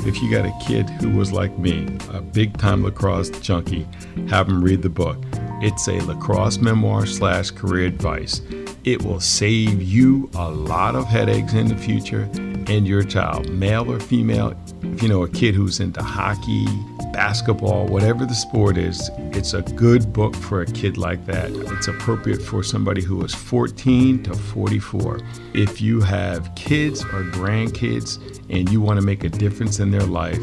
If 0.00 0.20
you 0.20 0.30
got 0.30 0.44
a 0.44 0.66
kid 0.66 0.90
who 0.90 1.16
was 1.16 1.32
like 1.32 1.58
me, 1.58 1.86
a 2.12 2.20
big 2.20 2.58
time 2.58 2.84
lacrosse 2.84 3.30
junkie, 3.30 3.88
have 4.28 4.48
them 4.48 4.62
read 4.62 4.82
the 4.82 4.90
book. 4.90 5.16
It's 5.62 5.88
a 5.88 5.98
lacrosse 6.02 6.58
memoir 6.58 7.06
slash 7.06 7.52
career 7.52 7.86
advice. 7.86 8.42
It 8.84 9.02
will 9.02 9.20
save 9.20 9.80
you 9.80 10.28
a 10.34 10.50
lot 10.50 10.94
of 10.94 11.06
headaches 11.06 11.54
in 11.54 11.68
the 11.68 11.76
future 11.76 12.28
and 12.68 12.86
your 12.86 13.02
child, 13.02 13.50
male 13.50 13.90
or 13.90 14.00
female. 14.00 14.54
If 14.82 15.02
you 15.02 15.08
know 15.08 15.22
a 15.22 15.28
kid 15.28 15.54
who's 15.54 15.80
into 15.80 16.02
hockey, 16.02 16.66
basketball, 17.12 17.86
whatever 17.86 18.26
the 18.26 18.34
sport 18.34 18.76
is, 18.76 19.10
it's 19.32 19.54
a 19.54 19.62
good 19.62 20.12
book 20.12 20.34
for 20.34 20.62
a 20.62 20.66
kid 20.66 20.96
like 20.96 21.24
that. 21.26 21.50
It's 21.50 21.88
appropriate 21.88 22.42
for 22.42 22.62
somebody 22.62 23.02
who 23.02 23.24
is 23.24 23.34
14 23.34 24.22
to 24.24 24.34
44. 24.34 25.20
If 25.54 25.80
you 25.80 26.00
have 26.00 26.54
kids 26.54 27.04
or 27.04 27.22
grandkids 27.30 28.18
and 28.50 28.68
you 28.70 28.80
want 28.80 28.98
to 28.98 29.06
make 29.06 29.24
a 29.24 29.28
difference 29.28 29.78
in 29.78 29.90
their 29.90 30.02
life, 30.02 30.42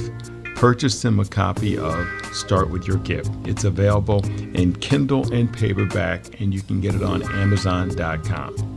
purchase 0.55 1.01
them 1.01 1.19
a 1.19 1.25
copy 1.25 1.77
of 1.77 2.07
Start 2.31 2.69
With 2.69 2.87
Your 2.87 2.97
Gift. 2.97 3.31
It's 3.45 3.63
available 3.63 4.23
in 4.55 4.73
Kindle 4.75 5.33
and 5.33 5.51
paperback, 5.51 6.39
and 6.39 6.53
you 6.53 6.61
can 6.61 6.79
get 6.81 6.95
it 6.95 7.03
on 7.03 7.23
Amazon.com. 7.23 8.70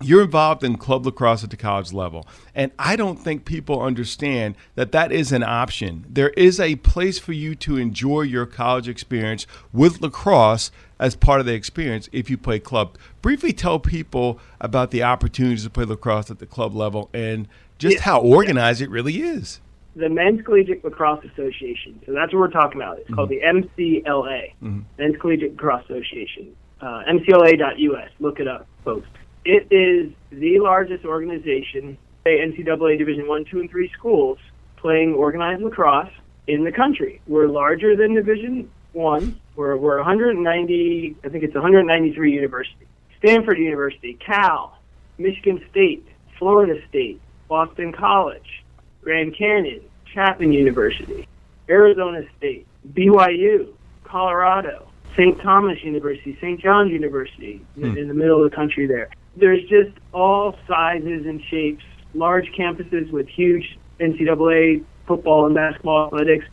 You're 0.00 0.22
involved 0.22 0.62
in 0.62 0.76
club 0.76 1.06
lacrosse 1.06 1.42
at 1.42 1.50
the 1.50 1.56
college 1.56 1.92
level, 1.92 2.26
and 2.54 2.70
I 2.78 2.94
don't 2.94 3.16
think 3.16 3.44
people 3.44 3.82
understand 3.82 4.54
that 4.74 4.92
that 4.92 5.10
is 5.10 5.32
an 5.32 5.42
option. 5.42 6.06
There 6.08 6.30
is 6.30 6.60
a 6.60 6.76
place 6.76 7.18
for 7.18 7.32
you 7.32 7.54
to 7.56 7.76
enjoy 7.76 8.22
your 8.22 8.46
college 8.46 8.88
experience 8.88 9.46
with 9.72 10.00
lacrosse 10.00 10.70
as 11.00 11.16
part 11.16 11.40
of 11.40 11.46
the 11.46 11.54
experience 11.54 12.08
if 12.12 12.30
you 12.30 12.38
play 12.38 12.58
club. 12.58 12.96
Briefly 13.22 13.52
tell 13.52 13.78
people 13.78 14.38
about 14.60 14.90
the 14.90 15.02
opportunities 15.02 15.64
to 15.64 15.70
play 15.70 15.84
lacrosse 15.84 16.30
at 16.30 16.38
the 16.38 16.46
club 16.46 16.74
level 16.74 17.10
and 17.12 17.48
just 17.78 17.96
yeah. 17.96 18.02
how 18.02 18.20
organized 18.20 18.80
it 18.80 18.90
really 18.90 19.20
is 19.20 19.60
the 19.98 20.08
Men's 20.08 20.42
Collegiate 20.44 20.84
Lacrosse 20.84 21.24
Association. 21.24 22.00
So 22.06 22.12
that's 22.12 22.32
what 22.32 22.38
we're 22.38 22.50
talking 22.50 22.80
about. 22.80 22.98
It's 22.98 23.06
mm-hmm. 23.06 23.14
called 23.16 23.28
the 23.30 23.40
MCLA, 23.40 24.52
mm-hmm. 24.62 24.80
Men's 24.96 25.16
Collegiate 25.20 25.52
Lacrosse 25.52 25.84
Association. 25.84 26.54
Uh, 26.80 27.02
MCLA.us. 27.08 28.10
Look 28.20 28.38
it 28.38 28.46
up, 28.46 28.66
folks. 28.84 29.08
It 29.50 29.66
is 29.70 30.12
the 30.28 30.60
largest 30.60 31.06
organization, 31.06 31.96
say 32.22 32.40
NCAA 32.40 32.98
Division 32.98 33.26
One, 33.26 33.46
Two, 33.46 33.60
and 33.60 33.70
Three 33.70 33.90
schools 33.96 34.36
playing 34.76 35.14
organized 35.14 35.62
lacrosse 35.62 36.12
in 36.46 36.64
the 36.64 36.70
country. 36.70 37.22
We're 37.26 37.48
larger 37.48 37.96
than 37.96 38.14
Division 38.14 38.70
One. 38.92 39.40
We're 39.56 39.78
we're 39.78 39.96
190. 39.96 41.16
I 41.24 41.28
think 41.30 41.44
it's 41.44 41.54
193 41.54 42.30
universities. 42.30 42.88
Stanford 43.20 43.56
University, 43.56 44.18
Cal, 44.20 44.76
Michigan 45.16 45.64
State, 45.70 46.06
Florida 46.38 46.82
State, 46.90 47.18
Boston 47.48 47.90
College, 47.90 48.62
Grand 49.00 49.34
Canyon, 49.34 49.80
Chapman 50.12 50.52
University, 50.52 51.26
Arizona 51.70 52.20
State, 52.36 52.66
BYU, 52.92 53.72
Colorado, 54.04 54.88
St. 55.16 55.40
Thomas 55.40 55.82
University, 55.82 56.36
St. 56.36 56.60
John's 56.60 56.92
University, 56.92 57.64
hmm. 57.76 57.96
in 57.96 58.08
the 58.08 58.14
middle 58.14 58.44
of 58.44 58.50
the 58.50 58.54
country 58.54 58.86
there. 58.86 59.08
There's 59.38 59.62
just 59.68 59.96
all 60.12 60.56
sizes 60.66 61.26
and 61.26 61.42
shapes, 61.50 61.84
large 62.14 62.50
campuses 62.58 63.10
with 63.10 63.28
huge 63.28 63.78
NCAA 64.00 64.84
football 65.06 65.46
and 65.46 65.54
basketball 65.54 66.06
athletics, 66.06 66.44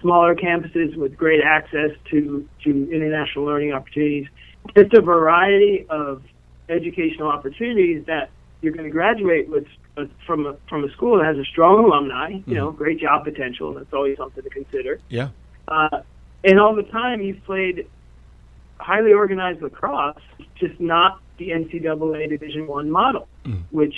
smaller 0.00 0.34
campuses 0.34 0.96
with 0.96 1.16
great 1.16 1.42
access 1.44 1.90
to, 2.10 2.48
to 2.64 2.92
international 2.92 3.44
learning 3.44 3.72
opportunities. 3.72 4.26
Just 4.76 4.92
a 4.94 5.00
variety 5.00 5.86
of 5.88 6.22
educational 6.68 7.28
opportunities 7.28 8.04
that 8.06 8.30
you're 8.60 8.72
going 8.72 8.84
to 8.84 8.90
graduate 8.90 9.48
with 9.48 9.66
uh, 9.96 10.04
from 10.26 10.46
a, 10.46 10.56
from 10.68 10.84
a 10.84 10.90
school 10.92 11.18
that 11.18 11.26
has 11.26 11.36
a 11.36 11.44
strong 11.44 11.84
alumni, 11.84 12.30
you 12.30 12.38
mm-hmm. 12.38 12.54
know, 12.54 12.70
great 12.70 13.00
job 13.00 13.24
potential. 13.24 13.74
That's 13.74 13.92
always 13.92 14.16
something 14.16 14.42
to 14.42 14.50
consider. 14.50 15.00
Yeah. 15.08 15.28
Uh, 15.68 16.02
and 16.44 16.58
all 16.58 16.74
the 16.74 16.84
time 16.84 17.20
you've 17.20 17.44
played 17.44 17.86
highly 18.78 19.12
organized 19.12 19.62
lacrosse, 19.62 20.16
just 20.56 20.80
not 20.80 21.20
the 21.38 21.50
NCAA 21.50 22.28
Division 22.28 22.66
One 22.66 22.90
model, 22.90 23.28
mm. 23.44 23.62
which 23.70 23.94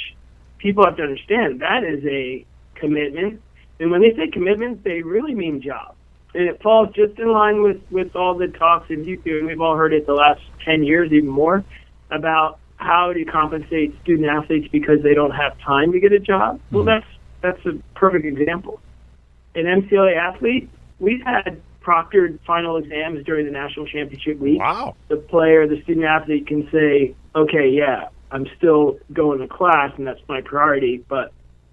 people 0.59 0.85
have 0.85 0.97
to 0.97 1.03
understand. 1.03 1.61
That 1.61 1.85
is 1.85 2.05
a 2.05 2.45
commitment, 2.75 3.41
and 3.81 3.91
when 3.91 4.03
they 4.03 4.15
say 4.17 4.31
commitment, 4.33 4.85
they 4.85 5.03
really 5.03 5.35
mean 5.35 5.61
job. 5.61 5.95
And 6.35 6.49
it 6.49 6.61
falls 6.63 6.89
just 6.95 7.19
in 7.19 7.31
line 7.33 7.63
with 7.63 7.81
with 7.91 8.17
all 8.17 8.35
the 8.37 8.49
talks 8.49 8.91
in 8.91 9.05
you 9.05 9.21
and 9.25 9.47
we've 9.47 9.61
all 9.61 9.77
heard 9.77 9.93
it 9.93 10.07
the 10.07 10.15
last 10.15 10.41
ten 10.65 10.83
years, 10.83 11.13
even 11.13 11.29
more, 11.29 11.65
about 12.11 12.59
how 12.77 13.13
to 13.13 13.25
compensate 13.25 13.95
student 14.03 14.29
athletes 14.29 14.69
because 14.71 15.03
they 15.03 15.15
don't 15.15 15.31
have 15.31 15.59
time 15.61 15.93
to 15.93 16.01
get 16.01 16.13
a 16.13 16.19
job. 16.19 16.57
Mm. 16.57 16.61
Well, 16.73 16.85
that's 16.85 17.07
that's 17.41 17.67
a 17.67 17.79
perfect 17.95 18.25
example. 18.25 18.81
An 19.55 19.65
MCLA 19.65 20.17
athlete, 20.17 20.69
we've 20.99 21.23
had 21.23 21.61
proctored 21.85 22.39
final 22.47 22.77
exams 22.79 23.25
during 23.25 23.45
the 23.45 23.53
national 23.53 23.87
championship 23.87 24.39
week. 24.39 24.59
Wow. 24.59 24.97
The 25.09 25.17
player, 25.17 25.69
the 25.69 25.81
student 25.83 26.07
athlete 26.07 26.47
can 26.47 26.69
say, 26.73 27.15
okay, 27.35 27.69
yeah, 27.69 28.09
I'm 28.31 28.47
still 28.57 28.99
going 29.13 29.41
to 29.41 29.49
class 29.49 29.93
and 29.97 30.07
that's 30.07 30.21
my 30.29 30.41
priority, 30.41 31.05
but 31.09 31.33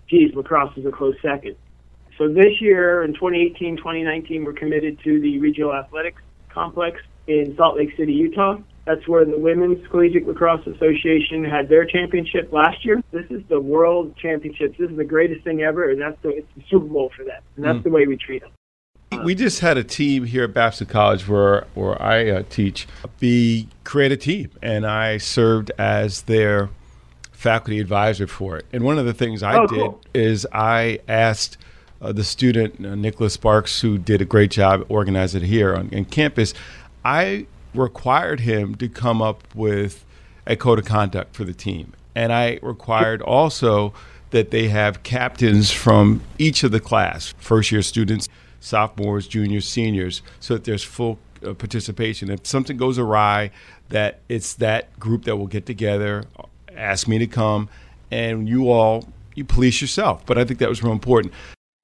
geez, 0.09 0.33
lacrosse 0.35 0.77
is 0.77 0.85
a 0.85 0.91
close 0.91 1.15
second. 1.21 1.55
So 2.17 2.27
this 2.27 2.59
year 2.59 3.03
in 3.03 3.13
2018, 3.13 3.77
2019, 3.77 4.43
we're 4.43 4.53
committed 4.53 4.99
to 5.03 5.19
the 5.19 5.39
Regional 5.39 5.73
Athletics 5.73 6.21
Complex 6.49 7.01
in 7.27 7.55
Salt 7.57 7.77
Lake 7.77 7.89
City, 7.97 8.13
Utah. 8.13 8.57
That's 8.85 9.07
where 9.07 9.25
the 9.25 9.37
Women's 9.37 9.85
Collegiate 9.87 10.27
Lacrosse 10.27 10.65
Association 10.67 11.43
had 11.43 11.69
their 11.69 11.85
championship 11.85 12.51
last 12.51 12.83
year. 12.83 13.01
This 13.11 13.25
is 13.29 13.41
the 13.47 13.59
World 13.59 14.15
Championships. 14.17 14.77
This 14.77 14.89
is 14.89 14.97
the 14.97 15.05
greatest 15.05 15.43
thing 15.43 15.61
ever, 15.61 15.89
and 15.89 16.01
that's 16.01 16.17
the, 16.23 16.29
it's 16.29 16.47
the 16.55 16.63
Super 16.69 16.87
Bowl 16.87 17.11
for 17.15 17.23
them. 17.23 17.41
And 17.55 17.65
that's 17.65 17.77
mm. 17.79 17.83
the 17.83 17.89
way 17.89 18.07
we 18.07 18.17
treat 18.17 18.41
them. 18.41 18.51
We 19.23 19.35
just 19.35 19.59
had 19.59 19.77
a 19.77 19.83
team 19.83 20.23
here 20.23 20.45
at 20.45 20.53
Babson 20.53 20.87
College 20.87 21.27
where 21.27 21.67
where 21.75 22.01
I 22.01 22.29
uh, 22.29 22.43
teach 22.49 22.87
the 23.19 23.67
create 23.83 24.11
a 24.11 24.17
team, 24.17 24.51
and 24.61 24.85
I 24.85 25.17
served 25.17 25.69
as 25.77 26.23
their 26.23 26.69
faculty 27.33 27.79
advisor 27.79 28.25
for 28.25 28.57
it. 28.57 28.65
And 28.71 28.83
one 28.83 28.97
of 28.97 29.05
the 29.05 29.13
things 29.13 29.43
I 29.43 29.57
oh, 29.57 29.67
did 29.67 29.79
cool. 29.79 30.01
is 30.13 30.47
I 30.53 30.99
asked 31.09 31.57
uh, 32.01 32.13
the 32.13 32.23
student 32.23 32.83
uh, 32.85 32.95
Nicholas 32.95 33.33
Sparks, 33.33 33.81
who 33.81 33.97
did 33.97 34.21
a 34.21 34.25
great 34.25 34.49
job 34.49 34.85
organizing 34.87 35.43
it 35.43 35.47
here 35.47 35.75
on, 35.75 35.93
on 35.93 36.05
campus. 36.05 36.53
I 37.03 37.47
required 37.75 38.39
him 38.39 38.75
to 38.75 38.87
come 38.87 39.21
up 39.21 39.43
with 39.53 40.05
a 40.47 40.55
code 40.55 40.79
of 40.79 40.85
conduct 40.85 41.35
for 41.35 41.43
the 41.43 41.53
team, 41.53 41.93
and 42.15 42.31
I 42.31 42.59
required 42.61 43.21
also 43.21 43.93
that 44.29 44.51
they 44.51 44.69
have 44.69 45.03
captains 45.03 45.69
from 45.69 46.21
each 46.39 46.63
of 46.63 46.71
the 46.71 46.79
class, 46.79 47.33
first 47.37 47.73
year 47.73 47.81
students 47.81 48.29
sophomores, 48.61 49.27
juniors, 49.27 49.67
seniors, 49.67 50.21
so 50.39 50.53
that 50.53 50.63
there's 50.63 50.83
full 50.83 51.19
uh, 51.45 51.53
participation. 51.53 52.29
If 52.29 52.47
something 52.47 52.77
goes 52.77 52.97
awry, 52.97 53.51
that 53.89 54.19
it's 54.29 54.53
that 54.55 54.97
group 54.97 55.25
that 55.25 55.35
will 55.35 55.47
get 55.47 55.65
together, 55.65 56.23
ask 56.73 57.07
me 57.07 57.17
to 57.17 57.27
come, 57.27 57.67
and 58.09 58.47
you 58.47 58.69
all 58.69 59.09
you 59.35 59.43
police 59.43 59.81
yourself. 59.81 60.25
But 60.25 60.37
I 60.37 60.45
think 60.45 60.59
that 60.59 60.69
was 60.69 60.81
real 60.83 60.93
important. 60.93 61.33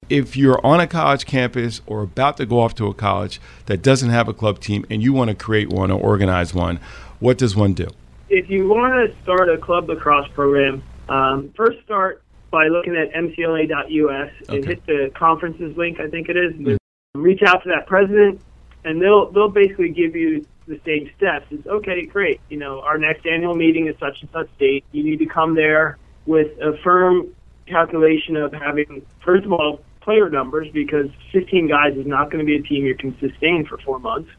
If 0.08 0.36
you're 0.36 0.64
on 0.64 0.80
a 0.80 0.86
college 0.86 1.26
campus 1.26 1.82
or 1.86 2.02
about 2.02 2.38
to 2.38 2.46
go 2.46 2.60
off 2.60 2.74
to 2.76 2.86
a 2.86 2.94
college 2.94 3.40
that 3.66 3.82
doesn't 3.82 4.08
have 4.08 4.28
a 4.28 4.32
club 4.32 4.58
team 4.60 4.86
and 4.88 5.02
you 5.02 5.12
want 5.12 5.28
to 5.28 5.34
create 5.34 5.68
one 5.68 5.90
or 5.90 6.00
organize 6.00 6.54
one, 6.54 6.80
what 7.20 7.36
does 7.36 7.54
one 7.54 7.74
do? 7.74 7.88
If 8.30 8.48
you 8.48 8.68
want 8.68 8.94
to 8.94 9.22
start 9.22 9.50
a 9.50 9.58
club 9.58 9.88
lacrosse 9.88 10.28
program, 10.34 10.82
um, 11.08 11.52
first 11.56 11.82
start 11.84 12.22
by 12.50 12.68
looking 12.68 12.96
at 12.96 13.12
mcla.us 13.12 14.30
and 14.48 14.64
hit 14.64 14.84
the 14.86 15.10
conferences 15.14 15.76
link. 15.76 16.00
I 16.00 16.08
think 16.08 16.28
it 16.28 16.36
is. 16.36 16.52
Mm-hmm. 16.54 17.20
Reach 17.20 17.42
out 17.46 17.62
to 17.64 17.68
that 17.70 17.86
president, 17.86 18.40
and 18.84 19.00
they'll 19.00 19.30
they'll 19.32 19.50
basically 19.50 19.90
give 19.90 20.14
you 20.14 20.46
the 20.66 20.80
same 20.84 21.10
steps. 21.16 21.46
It's 21.50 21.66
okay, 21.66 22.06
great. 22.06 22.40
You 22.48 22.58
know, 22.58 22.80
our 22.80 22.98
next 22.98 23.26
annual 23.26 23.54
meeting 23.54 23.88
is 23.88 23.96
such 23.98 24.20
and 24.20 24.30
such 24.30 24.48
date. 24.58 24.84
You 24.92 25.02
need 25.02 25.18
to 25.18 25.26
come 25.26 25.54
there 25.54 25.98
with 26.26 26.48
a 26.60 26.76
firm 26.84 27.34
calculation 27.66 28.36
of 28.36 28.52
having 28.52 29.04
first 29.24 29.44
of 29.44 29.52
all 29.52 29.80
player 30.00 30.30
numbers 30.30 30.68
because 30.72 31.06
15 31.32 31.68
guys 31.68 31.94
is 31.96 32.06
not 32.06 32.30
going 32.30 32.38
to 32.38 32.46
be 32.46 32.56
a 32.56 32.62
team 32.62 32.84
you 32.84 32.94
can 32.94 33.18
sustain 33.18 33.66
for 33.66 33.76
four 33.78 33.98
months. 33.98 34.30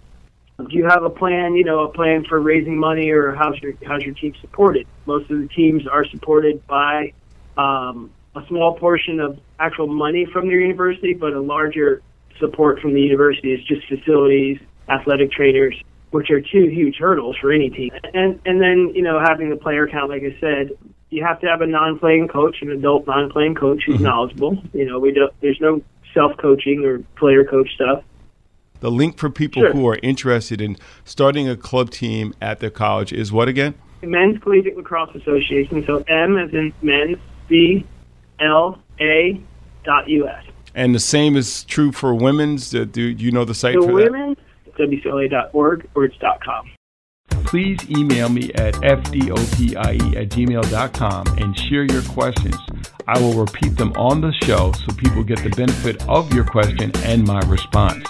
Do 0.58 0.76
you 0.76 0.86
have 0.86 1.04
a 1.04 1.10
plan? 1.10 1.56
You 1.56 1.64
know, 1.64 1.82
a 1.82 1.90
plan 1.94 2.26
for 2.26 2.40
raising 2.40 2.78
money, 2.78 3.12
or 3.12 3.34
how's 3.34 3.58
your 3.60 3.74
how's 3.86 4.02
your 4.02 4.14
team 4.14 4.34
supported? 4.42 4.88
Most 5.06 5.32
of 5.32 5.40
the 5.40 5.48
teams 5.48 5.88
are 5.88 6.06
supported 6.06 6.66
by 6.68 7.14
um, 7.60 8.12
a 8.36 8.46
small 8.48 8.78
portion 8.78 9.20
of 9.20 9.38
actual 9.60 9.88
money 9.88 10.26
from 10.32 10.48
their 10.48 10.60
university, 10.60 11.14
but 11.14 11.34
a 11.34 11.42
larger 11.42 12.02
support 12.40 12.80
from 12.80 12.94
the 12.94 13.02
university 13.02 13.52
is 13.52 13.64
just 13.66 13.86
facilities, 13.88 14.60
athletic 14.88 15.32
trainers, 15.32 15.76
which 16.12 16.30
are 16.32 16.40
two 16.40 16.70
huge 16.70 16.96
hurdles 16.98 17.36
for 17.42 17.52
any 17.52 17.70
team. 17.70 17.92
And 18.14 18.40
and 18.46 18.62
then 18.62 18.92
you 18.96 19.02
know 19.02 19.20
having 19.20 19.50
the 19.50 19.58
player 19.58 19.88
count, 19.88 20.10
like 20.10 20.24
I 20.24 20.40
said, 20.40 20.72
you 21.10 21.24
have 21.24 21.40
to 21.42 21.48
have 21.48 21.62
a 21.62 21.68
non-playing 21.68 22.30
coach, 22.30 22.62
an 22.62 22.72
adult 22.72 23.08
non-playing 23.08 23.56
coach 23.56 23.84
who's 23.86 23.96
mm-hmm. 23.96 24.06
knowledgeable. 24.06 24.58
You 24.74 24.86
know, 24.86 25.00
we 25.00 25.12
don't. 25.12 25.34
There's 25.42 25.60
no 25.60 25.82
self-coaching 26.14 26.86
or 26.86 27.00
player 27.18 27.44
coach 27.44 27.70
stuff. 27.76 28.04
The 28.80 28.90
link 28.90 29.18
for 29.18 29.30
people 29.30 29.62
sure. 29.62 29.74
who 29.74 29.88
are 29.90 30.00
interested 30.02 30.62
in 30.62 30.78
starting 31.04 31.50
a 31.50 31.58
club 31.58 31.92
team 31.92 32.34
at 32.42 32.60
their 32.60 32.70
college 32.70 33.12
is 33.12 33.32
what 33.32 33.50
again? 33.50 33.76
Men's 34.02 34.42
Collegiate 34.42 34.78
Lacrosse 34.78 35.14
Association. 35.16 35.86
So 35.86 35.98
M 36.08 36.38
as 36.38 36.54
in 36.54 36.74
men's, 36.82 37.18
C 37.50 37.86
L 38.40 38.80
A 39.02 39.42
dot 39.84 40.08
U 40.08 40.28
S. 40.28 40.44
And 40.76 40.96
the 40.96 41.00
same 41.00 41.36
is 41.36 41.64
true 41.66 41.92
for 41.92 42.14
women's. 42.14 42.74
Uh, 42.74 42.86
do 42.86 43.02
you 43.02 43.32
know 43.32 43.44
the 43.44 43.56
site 43.56 43.76
for, 43.76 43.88
for 43.88 43.94
women's, 43.94 44.38
WCLA.org 44.78 45.90
or 45.96 46.06
it's 46.06 46.18
dot 46.18 46.40
.com. 46.44 46.70
Please 47.46 47.80
email 47.90 48.30
me 48.30 48.54
at 48.54 48.76
fdopie 48.76 49.76
at 49.76 50.30
gmail.com 50.30 51.28
and 51.40 51.58
share 51.58 51.84
your 51.84 52.04
questions. 52.04 52.56
I 53.08 53.20
will 53.20 53.34
repeat 53.34 53.76
them 53.76 53.92
on 53.94 54.22
the 54.22 54.32
show 54.44 54.72
so 54.72 54.94
people 54.96 55.24
get 55.24 55.40
the 55.44 55.50
benefit 55.50 56.08
of 56.08 56.32
your 56.34 56.44
question 56.44 56.92
and 56.98 57.26
my 57.26 57.40
response. 57.42 58.08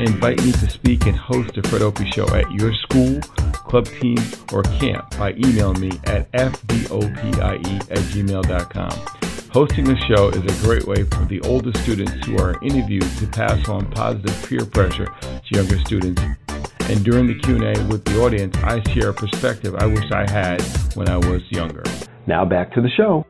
Invite 0.00 0.42
me 0.42 0.52
to 0.52 0.70
speak 0.70 1.06
and 1.06 1.16
host 1.16 1.58
a 1.58 1.62
Fred 1.68 1.82
Opie 1.82 2.10
show 2.10 2.26
at 2.34 2.50
your 2.52 2.72
school, 2.72 3.20
club 3.70 3.86
team, 3.86 4.18
or 4.52 4.62
camp 4.64 5.16
by 5.16 5.32
emailing 5.34 5.80
me 5.80 5.90
at 6.04 6.30
fdopie 6.32 7.38
at 7.38 7.98
gmail.com. 8.10 8.90
Hosting 9.52 9.84
the 9.84 9.96
show 10.06 10.28
is 10.28 10.42
a 10.44 10.66
great 10.66 10.86
way 10.86 11.04
for 11.04 11.24
the 11.24 11.40
older 11.42 11.72
students 11.78 12.12
who 12.26 12.36
are 12.38 12.62
interviewed 12.62 13.08
to 13.18 13.26
pass 13.28 13.68
on 13.68 13.88
positive 13.92 14.46
peer 14.48 14.64
pressure 14.64 15.06
to 15.06 15.54
younger 15.54 15.78
students. 15.80 16.20
And 16.88 17.04
during 17.04 17.28
the 17.28 17.38
Q&A 17.38 17.80
with 17.86 18.04
the 18.04 18.20
audience, 18.20 18.56
I 18.58 18.82
share 18.92 19.10
a 19.10 19.14
perspective 19.14 19.76
I 19.76 19.86
wish 19.86 20.10
I 20.10 20.28
had 20.30 20.60
when 20.94 21.08
I 21.08 21.16
was 21.16 21.42
younger. 21.50 21.84
Now 22.26 22.44
back 22.44 22.72
to 22.74 22.80
the 22.80 22.90
show. 22.90 23.24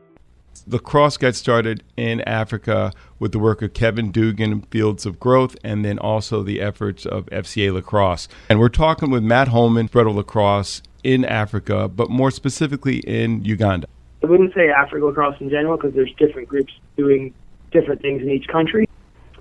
Lacrosse 0.67 1.17
got 1.17 1.35
started 1.35 1.83
in 1.97 2.21
Africa 2.21 2.93
with 3.19 3.31
the 3.31 3.39
work 3.39 3.61
of 3.61 3.73
Kevin 3.73 4.11
Dugan, 4.11 4.61
Fields 4.63 5.05
of 5.05 5.19
Growth, 5.19 5.55
and 5.63 5.83
then 5.83 5.97
also 5.99 6.43
the 6.43 6.61
efforts 6.61 7.05
of 7.05 7.25
FCA 7.27 7.73
Lacrosse. 7.73 8.27
And 8.49 8.59
we're 8.59 8.69
talking 8.69 9.11
with 9.11 9.23
Matt 9.23 9.49
Holman, 9.49 9.87
Fred 9.87 10.07
Lacrosse 10.07 10.81
in 11.03 11.25
Africa, 11.25 11.87
but 11.87 12.09
more 12.09 12.31
specifically 12.31 12.99
in 12.99 13.43
Uganda. 13.43 13.87
I 14.23 14.27
wouldn't 14.27 14.53
say 14.53 14.69
Africa 14.69 15.05
lacrosse 15.05 15.39
in 15.39 15.49
general 15.49 15.77
because 15.77 15.93
there's 15.95 16.13
different 16.17 16.47
groups 16.47 16.73
doing 16.95 17.33
different 17.71 18.01
things 18.01 18.21
in 18.21 18.29
each 18.29 18.47
country. 18.47 18.87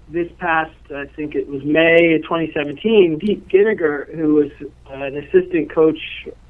this 0.08 0.30
past, 0.38 0.74
I 0.94 1.06
think 1.16 1.34
it 1.34 1.46
was 1.48 1.62
May 1.64 2.14
of 2.14 2.22
2017, 2.22 3.18
Pete 3.20 3.46
Ginniger, 3.48 4.12
who 4.16 4.34
was 4.34 4.50
uh, 4.90 4.94
an 4.94 5.16
assistant 5.16 5.72
coach 5.72 5.98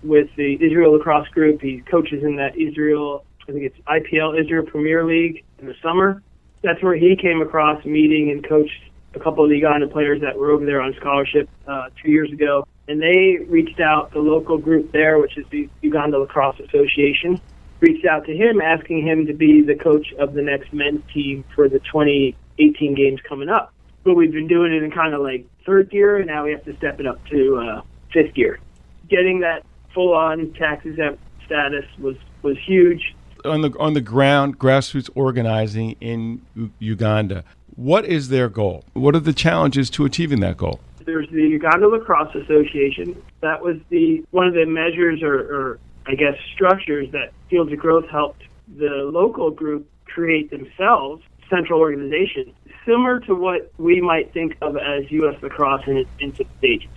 with 0.02 0.28
the 0.36 0.54
Israel 0.54 0.92
lacrosse 0.92 1.28
group, 1.28 1.60
he 1.60 1.80
coaches 1.80 2.22
in 2.22 2.36
that 2.36 2.56
Israel, 2.56 3.24
I 3.50 3.52
think 3.52 3.64
it's 3.64 3.78
IPL, 3.88 4.40
Israel 4.40 4.64
Premier 4.64 5.04
League 5.04 5.44
in 5.58 5.66
the 5.66 5.74
summer. 5.82 6.22
That's 6.62 6.80
where 6.82 6.94
he 6.94 7.16
came 7.16 7.42
across 7.42 7.84
meeting 7.84 8.30
and 8.30 8.48
coached 8.48 8.80
a 9.14 9.18
couple 9.18 9.42
of 9.42 9.50
the 9.50 9.56
Uganda 9.56 9.88
players 9.88 10.20
that 10.20 10.38
were 10.38 10.52
over 10.52 10.64
there 10.64 10.80
on 10.80 10.94
scholarship 11.00 11.48
uh, 11.66 11.88
two 12.00 12.12
years 12.12 12.30
ago. 12.30 12.64
And 12.86 13.02
they 13.02 13.38
reached 13.48 13.80
out, 13.80 14.12
the 14.12 14.20
local 14.20 14.56
group 14.56 14.92
there, 14.92 15.18
which 15.18 15.36
is 15.36 15.44
the 15.50 15.68
Uganda 15.82 16.18
Lacrosse 16.18 16.60
Association, 16.60 17.40
reached 17.80 18.06
out 18.06 18.24
to 18.26 18.36
him 18.36 18.60
asking 18.60 19.04
him 19.04 19.26
to 19.26 19.34
be 19.34 19.62
the 19.62 19.74
coach 19.74 20.12
of 20.20 20.34
the 20.34 20.42
next 20.42 20.72
men's 20.72 21.02
team 21.12 21.44
for 21.56 21.68
the 21.68 21.80
2018 21.80 22.94
games 22.94 23.18
coming 23.28 23.48
up. 23.48 23.74
But 24.04 24.14
we've 24.14 24.32
been 24.32 24.48
doing 24.48 24.72
it 24.72 24.84
in 24.84 24.92
kind 24.92 25.12
of 25.12 25.22
like 25.22 25.44
third 25.66 25.90
gear, 25.90 26.18
and 26.18 26.26
now 26.28 26.44
we 26.44 26.52
have 26.52 26.64
to 26.66 26.76
step 26.76 27.00
it 27.00 27.06
up 27.06 27.24
to 27.26 27.56
uh, 27.56 27.82
fifth 28.12 28.34
gear. 28.34 28.60
Getting 29.08 29.40
that 29.40 29.64
full 29.92 30.14
on 30.14 30.52
tax 30.52 30.86
exempt 30.86 31.20
status 31.46 31.84
was, 31.98 32.14
was 32.42 32.56
huge. 32.64 33.16
On 33.44 33.62
the, 33.62 33.72
on 33.78 33.94
the 33.94 34.00
ground, 34.00 34.58
grassroots 34.58 35.08
organizing 35.14 35.96
in 36.00 36.42
Uganda, 36.78 37.44
what 37.76 38.04
is 38.04 38.28
their 38.28 38.48
goal? 38.48 38.84
What 38.92 39.14
are 39.14 39.20
the 39.20 39.32
challenges 39.32 39.88
to 39.90 40.04
achieving 40.04 40.40
that 40.40 40.56
goal? 40.56 40.80
There's 41.04 41.28
the 41.30 41.42
Uganda 41.42 41.88
Lacrosse 41.88 42.34
Association. 42.34 43.20
That 43.40 43.62
was 43.62 43.76
the 43.88 44.22
one 44.30 44.46
of 44.46 44.54
the 44.54 44.66
measures 44.66 45.22
or, 45.22 45.34
or 45.34 45.78
I 46.06 46.14
guess, 46.14 46.34
structures 46.54 47.10
that 47.12 47.32
Fields 47.48 47.72
of 47.72 47.78
Growth 47.78 48.08
helped 48.08 48.42
the 48.76 49.10
local 49.12 49.50
group 49.50 49.88
create 50.04 50.50
themselves, 50.50 51.22
central 51.48 51.80
organization, 51.80 52.52
similar 52.84 53.20
to 53.20 53.34
what 53.34 53.72
we 53.78 54.00
might 54.00 54.32
think 54.32 54.56
of 54.60 54.76
as 54.76 55.10
U.S. 55.10 55.40
lacrosse 55.42 55.86
in 55.86 55.96
its 55.96 56.10
infant 56.18 56.48
stages. 56.58 56.90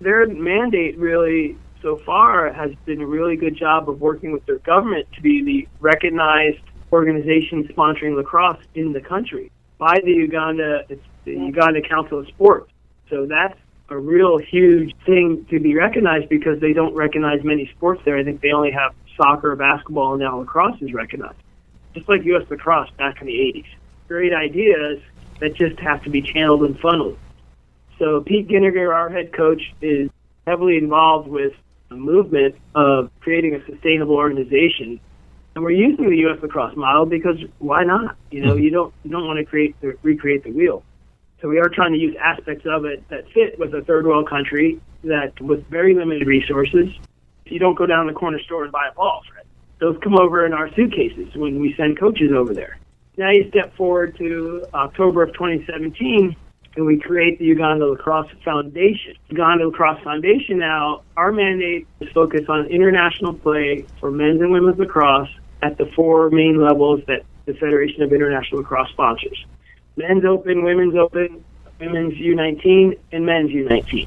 Their 0.00 0.26
mandate 0.26 0.96
really, 0.98 1.56
so 1.82 1.96
far, 2.04 2.52
has 2.52 2.70
been 2.84 3.00
a 3.00 3.06
really 3.06 3.36
good 3.36 3.56
job 3.56 3.88
of 3.88 4.00
working 4.00 4.32
with 4.32 4.44
their 4.46 4.58
government 4.58 5.06
to 5.14 5.22
be 5.22 5.44
the 5.44 5.68
recognized 5.80 6.60
organization 6.92 7.68
sponsoring 7.68 8.16
lacrosse 8.16 8.62
in 8.74 8.92
the 8.92 9.00
country 9.00 9.50
by 9.78 9.98
the 10.04 10.12
Uganda, 10.12 10.84
the 10.88 10.98
Uganda 11.32 11.80
Council 11.82 12.18
of 12.18 12.28
Sports. 12.28 12.70
So 13.10 13.26
that's 13.26 13.58
a 13.90 13.96
real 13.96 14.38
huge 14.38 14.94
thing 15.06 15.46
to 15.50 15.60
be 15.60 15.74
recognized 15.74 16.28
because 16.28 16.60
they 16.60 16.72
don't 16.72 16.94
recognize 16.94 17.42
many 17.42 17.70
sports 17.76 18.02
there. 18.04 18.16
I 18.16 18.24
think 18.24 18.40
they 18.40 18.52
only 18.52 18.70
have 18.72 18.94
soccer, 19.16 19.54
basketball, 19.56 20.14
and 20.14 20.22
now 20.22 20.38
lacrosse 20.38 20.80
is 20.80 20.92
recognized. 20.92 21.38
Just 21.94 22.08
like 22.08 22.24
U.S. 22.24 22.48
lacrosse 22.50 22.90
back 22.98 23.20
in 23.20 23.26
the 23.26 23.32
80s. 23.32 23.66
Great 24.08 24.34
ideas 24.34 25.00
that 25.40 25.54
just 25.54 25.78
have 25.80 26.02
to 26.04 26.10
be 26.10 26.20
channeled 26.20 26.64
and 26.64 26.78
funneled. 26.80 27.18
So 27.98 28.20
Pete 28.20 28.48
Ginniger, 28.48 28.94
our 28.94 29.08
head 29.08 29.32
coach, 29.32 29.62
is 29.80 30.10
heavily 30.46 30.76
involved 30.76 31.28
with 31.28 31.52
movement 31.96 32.56
of 32.74 33.10
creating 33.20 33.54
a 33.54 33.64
sustainable 33.66 34.16
organization. 34.16 35.00
And 35.54 35.64
we're 35.64 35.70
using 35.70 36.08
the 36.08 36.16
U.S. 36.18 36.38
lacrosse 36.42 36.76
model 36.76 37.06
because 37.06 37.36
why 37.58 37.84
not? 37.84 38.16
You 38.30 38.42
know, 38.42 38.54
mm-hmm. 38.54 38.62
you 38.62 38.70
don't 38.70 38.94
you 39.04 39.10
don't 39.10 39.26
want 39.26 39.38
to 39.38 39.44
create 39.44 39.80
the, 39.80 39.96
recreate 40.02 40.44
the 40.44 40.50
wheel. 40.50 40.84
So 41.40 41.48
we 41.48 41.58
are 41.58 41.68
trying 41.68 41.92
to 41.92 41.98
use 41.98 42.16
aspects 42.22 42.66
of 42.66 42.84
it 42.84 43.08
that 43.10 43.24
fit 43.32 43.58
with 43.58 43.74
a 43.74 43.82
third 43.82 44.06
world 44.06 44.28
country 44.28 44.80
that 45.04 45.40
with 45.40 45.66
very 45.68 45.94
limited 45.94 46.26
resources. 46.26 46.88
You 47.46 47.58
don't 47.58 47.76
go 47.76 47.86
down 47.86 48.06
the 48.06 48.12
corner 48.12 48.40
store 48.40 48.64
and 48.64 48.72
buy 48.72 48.88
a 48.90 48.94
ball, 48.94 49.22
Fred. 49.30 49.46
Those 49.80 49.96
come 50.02 50.16
over 50.16 50.44
in 50.44 50.52
our 50.52 50.72
suitcases 50.74 51.34
when 51.34 51.60
we 51.60 51.74
send 51.76 51.98
coaches 51.98 52.30
over 52.34 52.52
there. 52.52 52.78
Now 53.16 53.30
you 53.30 53.48
step 53.48 53.74
forward 53.76 54.16
to 54.18 54.66
October 54.74 55.22
of 55.22 55.32
2017 55.32 56.36
and 56.78 56.86
we 56.86 56.96
create 56.96 57.40
the 57.40 57.44
Uganda 57.44 57.86
Lacrosse 57.86 58.30
Foundation. 58.44 59.14
Uganda 59.30 59.66
Lacrosse 59.66 60.00
Foundation 60.04 60.60
now, 60.60 61.02
our 61.16 61.32
mandate 61.32 61.88
is 61.98 62.08
focused 62.12 62.48
on 62.48 62.66
international 62.66 63.34
play 63.34 63.84
for 63.98 64.12
men's 64.12 64.40
and 64.40 64.52
women's 64.52 64.78
lacrosse 64.78 65.28
at 65.60 65.76
the 65.76 65.86
four 65.96 66.30
main 66.30 66.62
levels 66.62 67.00
that 67.08 67.24
the 67.46 67.54
Federation 67.54 68.02
of 68.02 68.12
International 68.12 68.60
Lacrosse 68.60 68.90
sponsors 68.90 69.44
men's 69.96 70.24
open, 70.24 70.62
women's 70.62 70.94
open, 70.94 71.44
women's 71.80 72.14
U19, 72.14 72.96
and 73.10 73.26
men's 73.26 73.50
U19. 73.50 74.06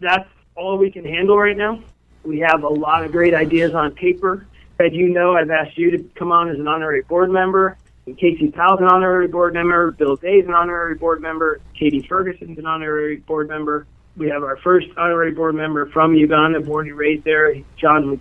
That's 0.00 0.28
all 0.56 0.78
we 0.78 0.90
can 0.90 1.04
handle 1.04 1.38
right 1.38 1.56
now. 1.56 1.80
We 2.24 2.40
have 2.40 2.64
a 2.64 2.68
lot 2.68 3.04
of 3.04 3.12
great 3.12 3.34
ideas 3.34 3.74
on 3.74 3.92
paper. 3.92 4.48
As 4.80 4.92
you 4.92 5.10
know, 5.10 5.36
I've 5.36 5.50
asked 5.50 5.78
you 5.78 5.92
to 5.92 6.02
come 6.16 6.32
on 6.32 6.48
as 6.48 6.58
an 6.58 6.66
honorary 6.66 7.02
board 7.02 7.30
member. 7.30 7.78
Casey 8.16 8.50
Powell's 8.50 8.80
an 8.80 8.86
honorary 8.86 9.28
board 9.28 9.54
member. 9.54 9.90
Bill 9.92 10.16
Day's 10.16 10.46
an 10.46 10.54
honorary 10.54 10.94
board 10.94 11.20
member. 11.20 11.60
Katie 11.78 12.06
Ferguson's 12.08 12.58
an 12.58 12.66
honorary 12.66 13.16
board 13.16 13.48
member. 13.48 13.86
We 14.16 14.28
have 14.30 14.42
our 14.42 14.56
first 14.58 14.88
honorary 14.96 15.32
board 15.32 15.54
member 15.54 15.86
from 15.86 16.14
Uganda, 16.14 16.60
born 16.60 16.88
and 16.88 16.98
raised 16.98 17.24
there, 17.24 17.54
John 17.76 18.20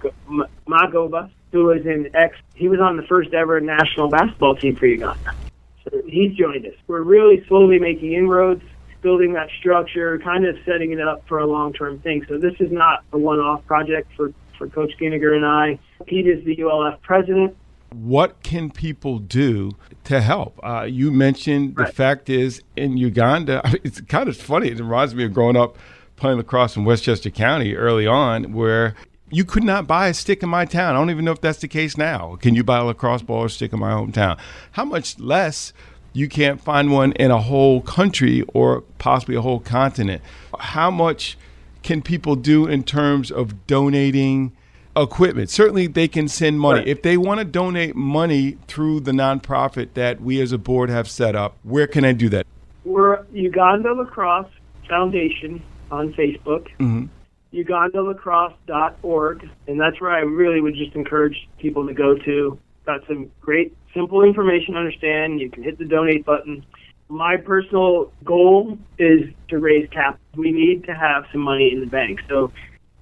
Magoba, 0.67 1.31
who 1.51 1.65
was 1.65 1.85
in 1.85 2.15
X. 2.15 2.37
He 2.53 2.67
was 2.67 2.79
on 2.79 2.97
the 2.97 3.03
first 3.03 3.33
ever 3.33 3.59
national 3.59 4.09
basketball 4.09 4.55
team 4.55 4.75
for 4.75 4.85
Uganda 4.85 5.33
So 5.83 6.01
he's 6.05 6.35
joined 6.35 6.65
us. 6.67 6.75
We're 6.85 7.01
really 7.01 7.43
slowly 7.47 7.79
making 7.79 8.13
inroads, 8.13 8.63
building 9.01 9.33
that 9.33 9.49
structure, 9.59 10.19
kind 10.19 10.45
of 10.45 10.55
setting 10.65 10.91
it 10.91 11.01
up 11.01 11.27
for 11.27 11.39
a 11.39 11.47
long 11.47 11.73
term 11.73 11.99
thing. 11.99 12.23
So 12.27 12.37
this 12.37 12.53
is 12.59 12.71
not 12.71 13.03
a 13.11 13.17
one 13.17 13.39
off 13.39 13.65
project 13.65 14.11
for, 14.15 14.31
for 14.57 14.67
Coach 14.67 14.91
Ginniger 15.01 15.35
and 15.35 15.45
I. 15.45 15.79
Pete 16.05 16.27
is 16.27 16.45
the 16.45 16.57
ULF 16.57 17.01
president. 17.01 17.57
What 17.91 18.43
can 18.43 18.69
people 18.69 19.19
do 19.19 19.71
to 20.05 20.21
help? 20.21 20.59
Uh, 20.63 20.83
you 20.83 21.11
mentioned 21.11 21.77
right. 21.77 21.87
the 21.87 21.93
fact 21.93 22.29
is 22.29 22.61
in 22.75 22.97
Uganda, 22.97 23.61
it's 23.83 24.01
kind 24.01 24.27
of 24.27 24.37
funny. 24.37 24.69
It 24.69 24.79
reminds 24.79 25.15
me 25.15 25.25
of 25.25 25.33
growing 25.33 25.55
up 25.55 25.77
playing 26.15 26.37
lacrosse 26.37 26.75
in 26.75 26.83
Westchester 26.83 27.29
County 27.29 27.75
early 27.75 28.07
on, 28.07 28.51
where 28.51 28.95
you 29.29 29.45
could 29.45 29.63
not 29.63 29.87
buy 29.87 30.07
a 30.07 30.13
stick 30.13 30.41
in 30.43 30.49
my 30.49 30.65
town. 30.65 30.95
I 30.95 30.99
don't 30.99 31.09
even 31.09 31.25
know 31.25 31.31
if 31.31 31.41
that's 31.41 31.59
the 31.59 31.67
case 31.67 31.97
now. 31.97 32.37
Can 32.37 32.55
you 32.55 32.63
buy 32.63 32.79
a 32.79 32.83
lacrosse 32.83 33.21
ball 33.21 33.43
or 33.43 33.49
stick 33.49 33.73
in 33.73 33.79
my 33.79 33.91
hometown? 33.91 34.37
How 34.71 34.85
much 34.85 35.19
less 35.19 35.73
you 36.13 36.27
can't 36.27 36.61
find 36.61 36.91
one 36.91 37.11
in 37.13 37.31
a 37.31 37.41
whole 37.41 37.81
country 37.81 38.43
or 38.53 38.81
possibly 38.97 39.35
a 39.35 39.41
whole 39.41 39.59
continent? 39.59 40.21
How 40.59 40.89
much 40.89 41.37
can 41.83 42.01
people 42.01 42.35
do 42.35 42.67
in 42.67 42.83
terms 42.83 43.31
of 43.31 43.67
donating 43.67 44.55
equipment? 45.03 45.49
Certainly, 45.49 45.87
they 45.87 46.07
can 46.07 46.27
send 46.27 46.59
money. 46.59 46.79
Right. 46.79 46.87
If 46.87 47.01
they 47.01 47.17
want 47.17 47.39
to 47.39 47.45
donate 47.45 47.95
money 47.95 48.57
through 48.67 49.01
the 49.01 49.11
nonprofit 49.11 49.93
that 49.93 50.21
we 50.21 50.41
as 50.41 50.51
a 50.51 50.57
board 50.57 50.89
have 50.89 51.09
set 51.09 51.35
up, 51.35 51.57
where 51.63 51.87
can 51.87 52.05
I 52.05 52.13
do 52.13 52.29
that? 52.29 52.45
We're 52.83 53.25
Uganda 53.31 53.93
Lacrosse 53.93 54.51
Foundation 54.87 55.61
on 55.91 56.13
Facebook. 56.13 56.67
Mm-hmm 56.79 57.05
ugandalacrosse.org, 57.53 59.49
and 59.67 59.79
that's 59.79 60.01
where 60.01 60.11
I 60.11 60.19
really 60.19 60.61
would 60.61 60.75
just 60.75 60.95
encourage 60.95 61.47
people 61.59 61.87
to 61.87 61.93
go 61.93 62.15
to. 62.17 62.59
Got 62.85 63.05
some 63.07 63.31
great, 63.41 63.75
simple 63.93 64.23
information 64.23 64.73
to 64.73 64.79
understand. 64.79 65.39
You 65.39 65.49
can 65.49 65.63
hit 65.63 65.77
the 65.77 65.85
donate 65.85 66.25
button. 66.25 66.65
My 67.09 67.37
personal 67.37 68.11
goal 68.23 68.77
is 68.97 69.21
to 69.49 69.59
raise 69.59 69.89
cap. 69.89 70.19
We 70.35 70.51
need 70.51 70.83
to 70.85 70.93
have 70.93 71.25
some 71.31 71.41
money 71.41 71.71
in 71.73 71.79
the 71.79 71.87
bank. 71.87 72.19
So 72.27 72.51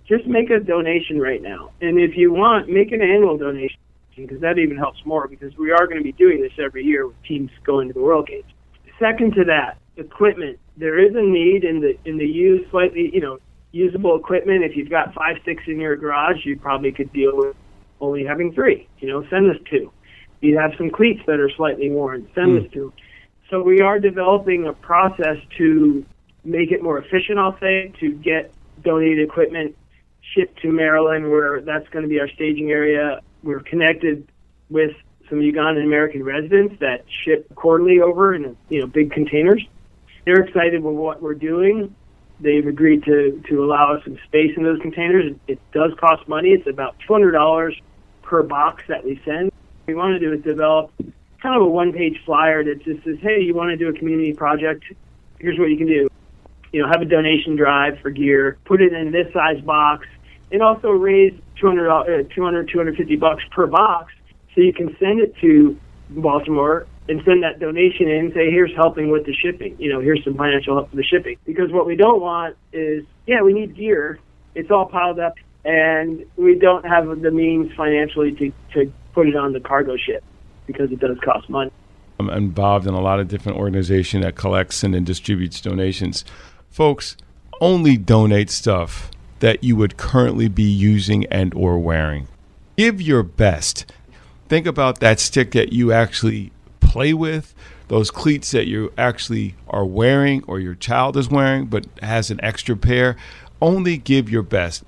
just 0.08 0.28
make 0.28 0.50
a 0.50 0.60
donation 0.60 1.20
right 1.20 1.41
now. 1.41 1.72
And 1.82 2.00
if 2.00 2.15
you 2.15 2.32
want, 2.32 2.70
make 2.70 2.91
an 2.91 3.02
annual 3.02 3.38
donation 3.38 3.80
because 4.15 4.39
that 4.41 4.58
even 4.58 4.78
helps 4.78 5.00
more 5.06 5.28
because 5.28 5.56
we 5.58 5.72
are 5.72 5.88
going 5.88 5.98
to 5.98 6.04
be 6.04 6.13
doing 6.13 6.41
this 6.41 6.54
every 6.63 6.84
year 6.84 7.08
with 7.08 7.22
teams 7.24 7.52
going 7.63 7.88
to 7.88 7.94
the 7.94 8.00
World 8.00 8.28
Games. 8.28 8.46
Second 9.00 9.34
to 9.34 9.44
that, 9.46 9.78
equipment. 9.98 10.60
There 10.78 11.00
is 11.00 11.15
a 11.15 11.22
need 11.22 11.63
in 11.63 11.82
the 11.82 11.98
in 12.06 12.18
the 12.18 12.26
used 12.26 12.70
slightly, 12.72 13.10
you 13.13 13.22
know, 13.22 13.39
usable 13.72 14.18
equipment. 14.18 14.63
If 14.63 14.76
you've 14.76 14.89
got 14.89 15.13
five, 15.13 15.38
six 15.44 15.63
in 15.68 15.80
your 15.80 15.96
garage, 15.96 16.46
you 16.46 16.58
probably 16.58 16.91
could 16.91 17.12
deal 17.12 17.32
with 17.34 17.56
only 18.00 18.26
having 18.26 18.54
three. 18.54 18.88
You 19.00 19.10
know, 19.10 19.26
send 19.30 19.50
us 19.50 19.58
two. 19.70 19.91
You 20.41 20.58
have 20.58 20.72
some 20.78 20.89
cleats 20.89 21.22
that 21.28 21.39
are 21.39 21.50
slightly 21.50 21.89
worn, 21.89 22.30
send 22.36 22.60
mm. 22.60 22.65
us 22.65 22.72
two. 22.72 22.94
So 23.50 23.62
we 23.62 23.82
are 23.82 24.00
developing 24.00 24.68
a 24.68 24.74
process 24.74 25.38
to 25.58 26.06
make 26.44 26.72
it 26.72 26.82
more 26.84 27.00
efficient, 27.00 27.39
I'll 27.39 27.58
say, 27.60 27.94
to 28.00 28.12
get 28.12 28.54
donated 28.84 29.28
equipment 29.28 29.76
shipped 30.34 30.62
to 30.62 30.72
Maryland, 30.72 31.30
where 31.30 31.62
that's 31.62 31.88
going 31.90 32.04
to 32.04 32.10
be 32.10 32.20
our 32.20 32.30
staging 32.30 32.72
area. 32.72 33.22
We're 33.44 33.62
connected 33.62 34.28
with 34.70 34.92
some 35.30 35.40
Ugandan 35.40 35.84
American 35.84 36.24
residents 36.24 36.76
that 36.80 37.06
ship 37.08 37.54
quarterly 37.56 38.00
over 38.00 38.34
in 38.34 38.58
you 38.70 38.82
know 38.82 38.88
big 38.88 39.12
containers. 39.12 39.66
They're 40.26 40.42
excited 40.42 40.82
with 40.84 40.96
what 40.96 41.22
we're 41.22 41.36
doing 41.36 41.96
they've 42.40 42.68
agreed 42.68 43.04
to 43.04 43.42
to 43.48 43.64
allow 43.64 43.94
us 43.94 44.04
some 44.04 44.18
space 44.26 44.52
in 44.58 44.64
those 44.64 44.80
containers. 44.82 45.34
It, 45.48 45.60
does 45.72 45.92
cost 46.00 46.28
money. 46.28 46.50
It's 46.50 46.68
about 46.68 46.96
two 47.06 47.14
hundred 47.14 47.32
dollars 47.32 47.80
per 48.22 48.44
box 48.44 48.84
that 48.88 49.04
we 49.04 49.22
send. 49.26 49.46
What 49.46 49.88
we 49.88 49.96
want 49.96 50.14
to 50.14 50.20
do 50.20 50.34
is 50.34 50.42
develop 50.42 50.92
kind 51.42 51.56
of 51.56 51.62
a 51.62 51.66
one 51.66 51.92
page 51.94 52.22
flyer 52.26 52.64
that 52.64 52.84
just 52.84 53.04
says, 53.04 53.18
"Hey, 53.22 53.42
you 53.42 53.54
want 53.54 53.72
to 53.72 53.78
do 53.78 53.90
a 53.90 53.94
community 53.94 54.34
project? 54.34 54.86
Here's 55.40 55.60
what 55.60 55.70
you 55.70 55.78
can 55.78 55.88
do. 55.88 56.08
You 56.71 56.82
know, 56.82 56.88
have 56.88 57.01
a 57.01 57.06
donation 57.06 57.56
drive 57.56 57.99
for 58.01 58.10
gear, 58.10 58.58
put 58.65 58.82
it 58.82 58.93
in 58.93 59.12
this 59.12 59.32
size 59.34 59.62
box, 59.62 60.08
and 60.51 60.62
also 60.62 60.89
raise 60.89 61.34
200, 61.60 61.89
uh, 61.89 62.23
200 62.34 62.69
250 62.69 63.15
bucks 63.15 63.43
per 63.51 63.67
box, 63.67 64.13
so 64.54 64.62
you 64.62 64.73
can 64.73 64.95
send 64.99 65.19
it 65.19 65.36
to 65.41 65.78
Baltimore 66.10 66.88
and 67.08 67.21
send 67.25 67.43
that 67.43 67.60
donation 67.60 68.08
in 68.08 68.25
and 68.25 68.34
say, 68.34 68.49
here's 68.49 68.73
helping 68.75 69.12
with 69.12 69.25
the 69.25 69.34
shipping. 69.34 69.75
You 69.80 69.93
know, 69.93 69.99
here's 69.99 70.23
some 70.23 70.36
financial 70.36 70.75
help 70.75 70.89
for 70.89 70.95
the 70.95 71.04
shipping. 71.04 71.38
Because 71.45 71.71
what 71.71 71.86
we 71.86 71.95
don't 71.95 72.19
want 72.19 72.56
is, 72.73 73.04
yeah, 73.28 73.41
we 73.41 73.54
need 73.54 73.75
gear. 73.75 74.19
It's 74.56 74.71
all 74.71 74.88
piled 74.88 75.19
up, 75.19 75.36
and 75.63 76.25
we 76.36 76.56
don't 76.56 76.86
have 76.86 77.21
the 77.21 77.32
means 77.32 77.71
financially 77.75 78.32
to, 78.34 78.51
to 78.73 78.91
put 79.13 79.28
it 79.28 79.36
on 79.36 79.54
the 79.54 79.60
cargo 79.60 79.97
ship 79.97 80.23
because 80.65 80.91
it 80.91 80.99
does 80.99 81.17
cost 81.23 81.49
money. 81.49 81.71
I'm 82.19 82.30
involved 82.30 82.88
in 82.88 82.93
a 82.93 83.01
lot 83.01 83.19
of 83.19 83.28
different 83.28 83.58
organizations 83.58 84.23
that 84.23 84.36
collects 84.36 84.84
and 84.84 85.06
distributes 85.06 85.60
donations. 85.62 86.23
Folks, 86.76 87.16
only 87.62 87.96
donate 87.96 88.50
stuff 88.50 89.10
that 89.40 89.64
you 89.64 89.78
would 89.78 89.96
currently 89.96 90.50
be 90.50 90.64
using 90.64 91.26
and 91.28 91.54
or 91.54 91.80
wearing. 91.80 92.28
Give 92.76 93.02
your 93.02 93.24
best. 93.24 93.90
Think 94.50 94.68
about 94.68 95.00
that 95.00 95.22
stick 95.22 95.52
that 95.52 95.72
you 95.72 95.94
actually 95.94 96.52
play 96.82 97.14
with, 97.14 97.56
those 97.88 98.12
cleats 98.12 98.52
that 98.52 98.68
you 98.68 98.92
actually 98.98 99.56
are 99.70 99.86
wearing 99.86 100.44
or 100.48 100.60
your 100.60 100.76
child 100.76 101.16
is 101.16 101.30
wearing 101.30 101.68
but 101.68 101.86
has 102.02 102.30
an 102.30 102.42
extra 102.44 102.76
pair. 102.76 103.16
Only 103.62 103.96
give 103.96 104.30
your 104.30 104.44
best. 104.44 104.84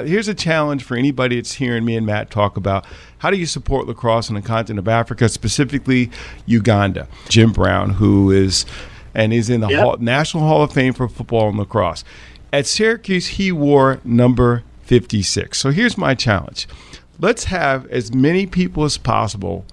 Here's 0.00 0.28
a 0.28 0.34
challenge 0.34 0.84
for 0.84 0.98
anybody 0.98 1.36
that's 1.36 1.54
hearing 1.54 1.86
me 1.86 1.96
and 1.96 2.04
Matt 2.04 2.30
talk 2.30 2.58
about 2.58 2.84
how 3.20 3.30
do 3.30 3.38
you 3.38 3.46
support 3.46 3.86
lacrosse 3.86 4.28
on 4.28 4.34
the 4.34 4.42
continent 4.42 4.80
of 4.80 4.88
Africa, 4.88 5.30
specifically 5.30 6.10
Uganda. 6.44 7.08
Jim 7.30 7.52
Brown, 7.52 7.88
who 7.94 8.30
is 8.30 8.66
and 9.14 9.32
is 9.32 9.50
in 9.50 9.60
the 9.60 9.68
yep. 9.68 9.80
Hall, 9.82 9.96
National 9.98 10.44
Hall 10.44 10.62
of 10.62 10.72
Fame 10.72 10.92
for 10.92 11.08
football 11.08 11.48
and 11.48 11.58
lacrosse. 11.58 12.04
At 12.52 12.66
Syracuse, 12.66 13.28
he 13.28 13.50
wore 13.52 14.00
number 14.04 14.62
56. 14.82 15.58
So 15.58 15.70
here's 15.70 15.96
my 15.96 16.14
challenge 16.14 16.68
let's 17.18 17.44
have 17.44 17.86
as 17.86 18.12
many 18.12 18.46
people 18.46 18.84
as 18.84 18.98
possible 18.98 19.64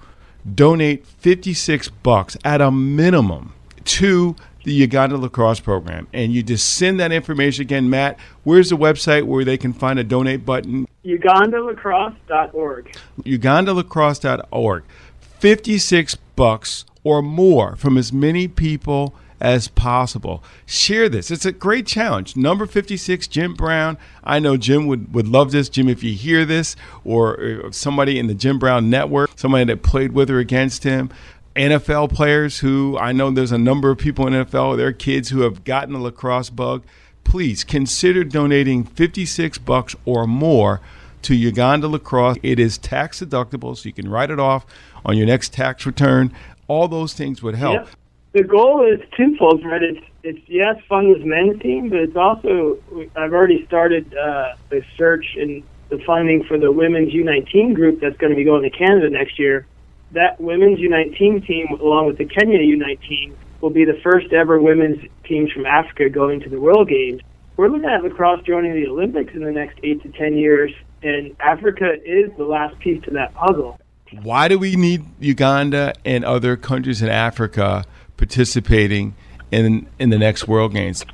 donate 0.54 1.06
56 1.06 1.88
bucks 1.88 2.36
at 2.44 2.60
a 2.60 2.70
minimum 2.70 3.52
to 3.84 4.36
the 4.64 4.72
Uganda 4.72 5.16
lacrosse 5.16 5.60
program. 5.60 6.06
And 6.12 6.32
you 6.32 6.42
just 6.42 6.74
send 6.74 7.00
that 7.00 7.12
information 7.12 7.62
again, 7.62 7.90
Matt. 7.90 8.18
Where's 8.44 8.70
the 8.70 8.76
website 8.76 9.24
where 9.24 9.44
they 9.44 9.56
can 9.56 9.72
find 9.72 9.98
a 9.98 10.04
donate 10.04 10.44
button? 10.44 10.86
UgandaLacrosse.org. 11.04 12.96
UgandaLacrosse.org. 13.22 14.84
56 15.20 16.14
bucks 16.36 16.84
or 17.02 17.22
more 17.22 17.76
from 17.76 17.96
as 17.96 18.12
many 18.12 18.46
people 18.46 19.14
as 19.40 19.68
possible. 19.68 20.44
Share 20.66 21.08
this. 21.08 21.30
It's 21.30 21.46
a 21.46 21.52
great 21.52 21.86
challenge. 21.86 22.36
Number 22.36 22.66
56, 22.66 23.26
Jim 23.26 23.54
Brown. 23.54 23.96
I 24.22 24.38
know 24.38 24.56
Jim 24.56 24.86
would, 24.86 25.14
would 25.14 25.26
love 25.26 25.50
this. 25.50 25.68
Jim, 25.68 25.88
if 25.88 26.02
you 26.02 26.12
hear 26.12 26.44
this, 26.44 26.76
or 27.04 27.40
uh, 27.40 27.70
somebody 27.70 28.18
in 28.18 28.26
the 28.26 28.34
Jim 28.34 28.58
Brown 28.58 28.90
network, 28.90 29.30
somebody 29.36 29.64
that 29.64 29.82
played 29.82 30.12
with 30.12 30.30
or 30.30 30.38
against 30.38 30.84
him, 30.84 31.10
NFL 31.56 32.12
players 32.12 32.60
who 32.60 32.96
I 32.98 33.12
know 33.12 33.30
there's 33.30 33.52
a 33.52 33.58
number 33.58 33.90
of 33.90 33.98
people 33.98 34.26
in 34.26 34.32
NFL, 34.32 34.76
their 34.76 34.92
kids 34.92 35.30
who 35.30 35.40
have 35.40 35.64
gotten 35.64 35.94
the 35.94 36.00
lacrosse 36.00 36.50
bug. 36.50 36.84
Please 37.24 37.64
consider 37.64 38.24
donating 38.24 38.84
56 38.84 39.58
bucks 39.58 39.94
or 40.04 40.26
more 40.26 40.80
to 41.22 41.34
Uganda 41.34 41.86
Lacrosse. 41.86 42.38
It 42.42 42.58
is 42.58 42.78
tax 42.78 43.20
deductible, 43.20 43.76
so 43.76 43.88
you 43.88 43.92
can 43.92 44.08
write 44.08 44.30
it 44.30 44.40
off 44.40 44.64
on 45.04 45.16
your 45.16 45.26
next 45.26 45.52
tax 45.52 45.84
return. 45.86 46.32
All 46.66 46.88
those 46.88 47.14
things 47.14 47.42
would 47.42 47.56
help. 47.56 47.86
Yep 47.86 47.99
the 48.32 48.44
goal 48.44 48.86
is 48.86 49.00
twofold, 49.16 49.64
right? 49.64 49.82
It's 49.82 50.06
it's 50.22 50.40
yes, 50.46 50.76
fund 50.88 51.14
this 51.14 51.24
men's 51.24 51.60
team, 51.60 51.88
but 51.88 51.98
it's 51.98 52.16
also 52.16 52.78
I've 53.16 53.32
already 53.32 53.64
started 53.66 54.14
uh, 54.14 54.54
a 54.70 54.84
search 54.96 55.36
and 55.36 55.62
the 55.88 55.98
funding 56.06 56.44
for 56.44 56.58
the 56.58 56.70
women's 56.70 57.12
U19 57.12 57.74
group 57.74 58.00
that's 58.00 58.16
going 58.18 58.30
to 58.30 58.36
be 58.36 58.44
going 58.44 58.62
to 58.62 58.70
Canada 58.70 59.10
next 59.10 59.38
year. 59.38 59.66
That 60.12 60.40
women's 60.40 60.78
U19 60.78 61.46
team, 61.46 61.68
along 61.80 62.06
with 62.06 62.18
the 62.18 62.24
Kenya 62.24 62.58
U19, 62.58 63.34
will 63.60 63.70
be 63.70 63.84
the 63.84 63.98
first 64.02 64.32
ever 64.32 64.60
women's 64.60 65.04
teams 65.24 65.50
from 65.52 65.66
Africa 65.66 66.08
going 66.08 66.40
to 66.40 66.48
the 66.48 66.60
World 66.60 66.88
Games. 66.88 67.22
We're 67.56 67.68
looking 67.68 67.90
at 67.90 68.02
lacrosse 68.02 68.42
joining 68.44 68.74
the 68.74 68.86
Olympics 68.88 69.34
in 69.34 69.42
the 69.42 69.52
next 69.52 69.78
eight 69.82 70.02
to 70.02 70.08
ten 70.10 70.36
years, 70.36 70.72
and 71.02 71.34
Africa 71.40 71.96
is 72.04 72.30
the 72.36 72.44
last 72.44 72.78
piece 72.78 73.02
to 73.04 73.10
that 73.12 73.34
puzzle. 73.34 73.80
Why 74.22 74.48
do 74.48 74.58
we 74.58 74.76
need 74.76 75.04
Uganda 75.20 75.94
and 76.04 76.24
other 76.24 76.56
countries 76.56 77.00
in 77.00 77.08
Africa? 77.08 77.84
Participating 78.20 79.14
in 79.50 79.88
in 79.98 80.10
the 80.10 80.18
next 80.18 80.46
World 80.46 80.74
Games. 80.74 81.04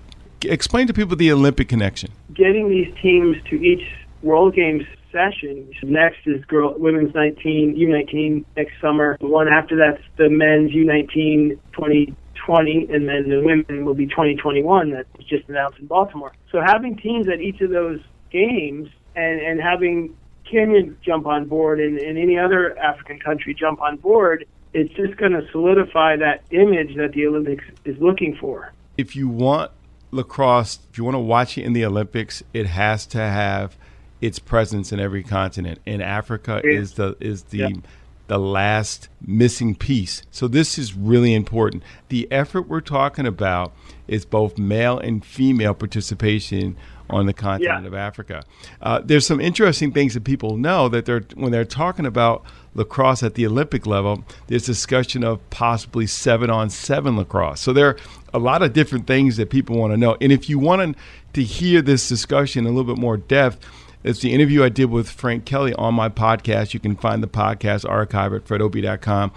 Explain 0.43 0.87
to 0.89 0.93
people 0.93 1.17
the 1.17 1.33
Olympic 1.33 1.69
connection. 1.69 2.11
Getting 2.35 2.69
these 2.69 2.93
teams 3.01 3.37
to 3.49 3.57
each 3.57 3.89
World 4.23 4.55
Games 4.55 4.83
session. 5.13 5.71
Next 5.83 6.19
is 6.27 6.45
girl 6.45 6.75
women's 6.77 7.15
19 7.15 7.77
U19 7.77 8.45
next 8.57 8.73
summer. 8.81 9.17
The 9.21 9.29
one 9.29 9.49
after 9.49 9.77
that's 9.77 10.03
the 10.17 10.29
men's 10.29 10.73
U19 10.73 11.59
2020, 11.73 12.89
and 12.91 13.09
then 13.09 13.29
the 13.31 13.41
women 13.43 13.85
will 13.87 13.95
be 13.95 14.07
2021. 14.07 14.91
That 14.91 15.07
was 15.17 15.27
just 15.27 15.49
announced 15.49 15.79
in 15.79 15.87
Baltimore. 15.87 16.33
So 16.51 16.61
having 16.61 16.97
teams 16.97 17.29
at 17.29 17.41
each 17.41 17.61
of 17.61 17.71
those 17.71 18.01
games 18.31 18.91
and 19.15 19.41
and 19.41 19.61
having 19.61 20.17
Kenya 20.51 20.83
jump 21.05 21.27
on 21.27 21.47
board 21.47 21.81
and, 21.81 21.99
and 21.99 22.19
any 22.19 22.39
other 22.39 22.77
African 22.79 23.19
country 23.19 23.55
jump 23.55 23.81
on 23.81 23.97
board 23.97 24.45
it's 24.77 24.93
just 24.93 25.17
going 25.17 25.33
to 25.33 25.43
solidify 25.53 26.17
that 26.17 26.43
image 26.51 26.97
that 26.97 27.13
the 27.13 27.27
Olympics 27.27 27.65
is 27.87 27.97
looking 27.99 28.37
for. 28.37 28.75
If 28.99 29.17
you 29.17 29.27
want 29.27 29.71
lacrosse, 30.11 30.81
if 30.91 30.99
you 30.99 31.05
want 31.05 31.15
to 31.15 31.21
watch 31.21 31.57
it 31.57 31.63
in 31.63 31.73
the 31.73 31.85
Olympics, 31.87 32.43
it 32.53 32.67
has 32.67 33.07
to 33.07 33.19
have 33.19 33.79
its 34.21 34.39
presence 34.39 34.93
in 34.93 35.01
every 35.01 35.23
continent. 35.23 35.81
And 35.87 36.03
Africa 36.03 36.61
yeah. 36.63 36.79
is 36.79 36.93
the 36.93 37.17
is 37.21 37.45
the 37.45 37.59
yeah. 37.59 37.69
the 38.27 38.39
last 38.39 39.09
missing 39.27 39.75
piece. 39.75 40.21
So 40.31 40.47
this 40.47 40.79
is 40.79 40.93
really 40.93 41.33
important. 41.33 41.83
The 42.11 42.31
effort 42.31 42.69
we're 42.69 42.83
talking 42.83 43.27
about 43.27 43.73
is 44.07 44.27
both 44.27 44.59
male 44.59 44.99
and 44.99 45.25
female 45.25 45.73
participation 45.73 46.77
on 47.11 47.27
the 47.27 47.33
continent 47.33 47.83
yeah. 47.83 47.87
of 47.87 47.95
Africa. 47.95 48.45
Uh, 48.81 49.01
there's 49.05 49.27
some 49.27 49.41
interesting 49.41 49.93
things 49.93 50.15
that 50.15 50.25
people 50.25 50.57
know 50.57 50.89
that 50.89 51.07
they're 51.07 51.25
when 51.35 51.53
they're 51.53 51.65
talking 51.65 52.07
about 52.07 52.45
lacrosse 52.77 53.23
at 53.23 53.35
the 53.35 53.47
Olympic 53.47 53.87
level, 53.87 54.23
there's 54.47 54.65
discussion 54.65 55.25
of 55.25 55.49
possibly 55.51 56.07
seven 56.07 56.51
on 56.51 56.71
seven 56.71 57.17
lacrosse. 57.17 57.61
So 57.61 57.73
there 57.73 57.89
are 57.89 57.97
a 58.35 58.39
lot 58.39 58.63
of 58.63 58.73
different 58.73 59.07
things 59.07 59.39
that 59.39 59.51
people 59.51 59.77
want 59.77 59.93
to 59.93 59.97
know. 59.97 60.17
And 60.21 60.31
if 60.31 60.49
you 60.49 60.59
want 60.59 60.97
to 61.33 61.43
hear 61.43 61.83
this 61.83 62.09
discussion 62.09 62.67
in 62.67 62.73
a 62.73 62.77
little 62.77 62.95
bit 62.95 63.01
more 63.01 63.17
depth, 63.17 63.59
it's 64.05 64.21
the 64.21 64.33
interview 64.33 64.63
I 64.63 64.69
did 64.69 64.85
with 64.87 65.11
Frank 65.11 65.47
Kelly 65.47 65.75
on 65.75 65.95
my 65.95 66.09
podcast. 66.09 66.75
You 66.75 66.81
can 66.81 66.95
find 66.95 67.23
the 67.23 67.29
podcast 67.29 67.89
archive 67.89 68.33
at 68.35 68.45
fredopie.com. 68.45 69.33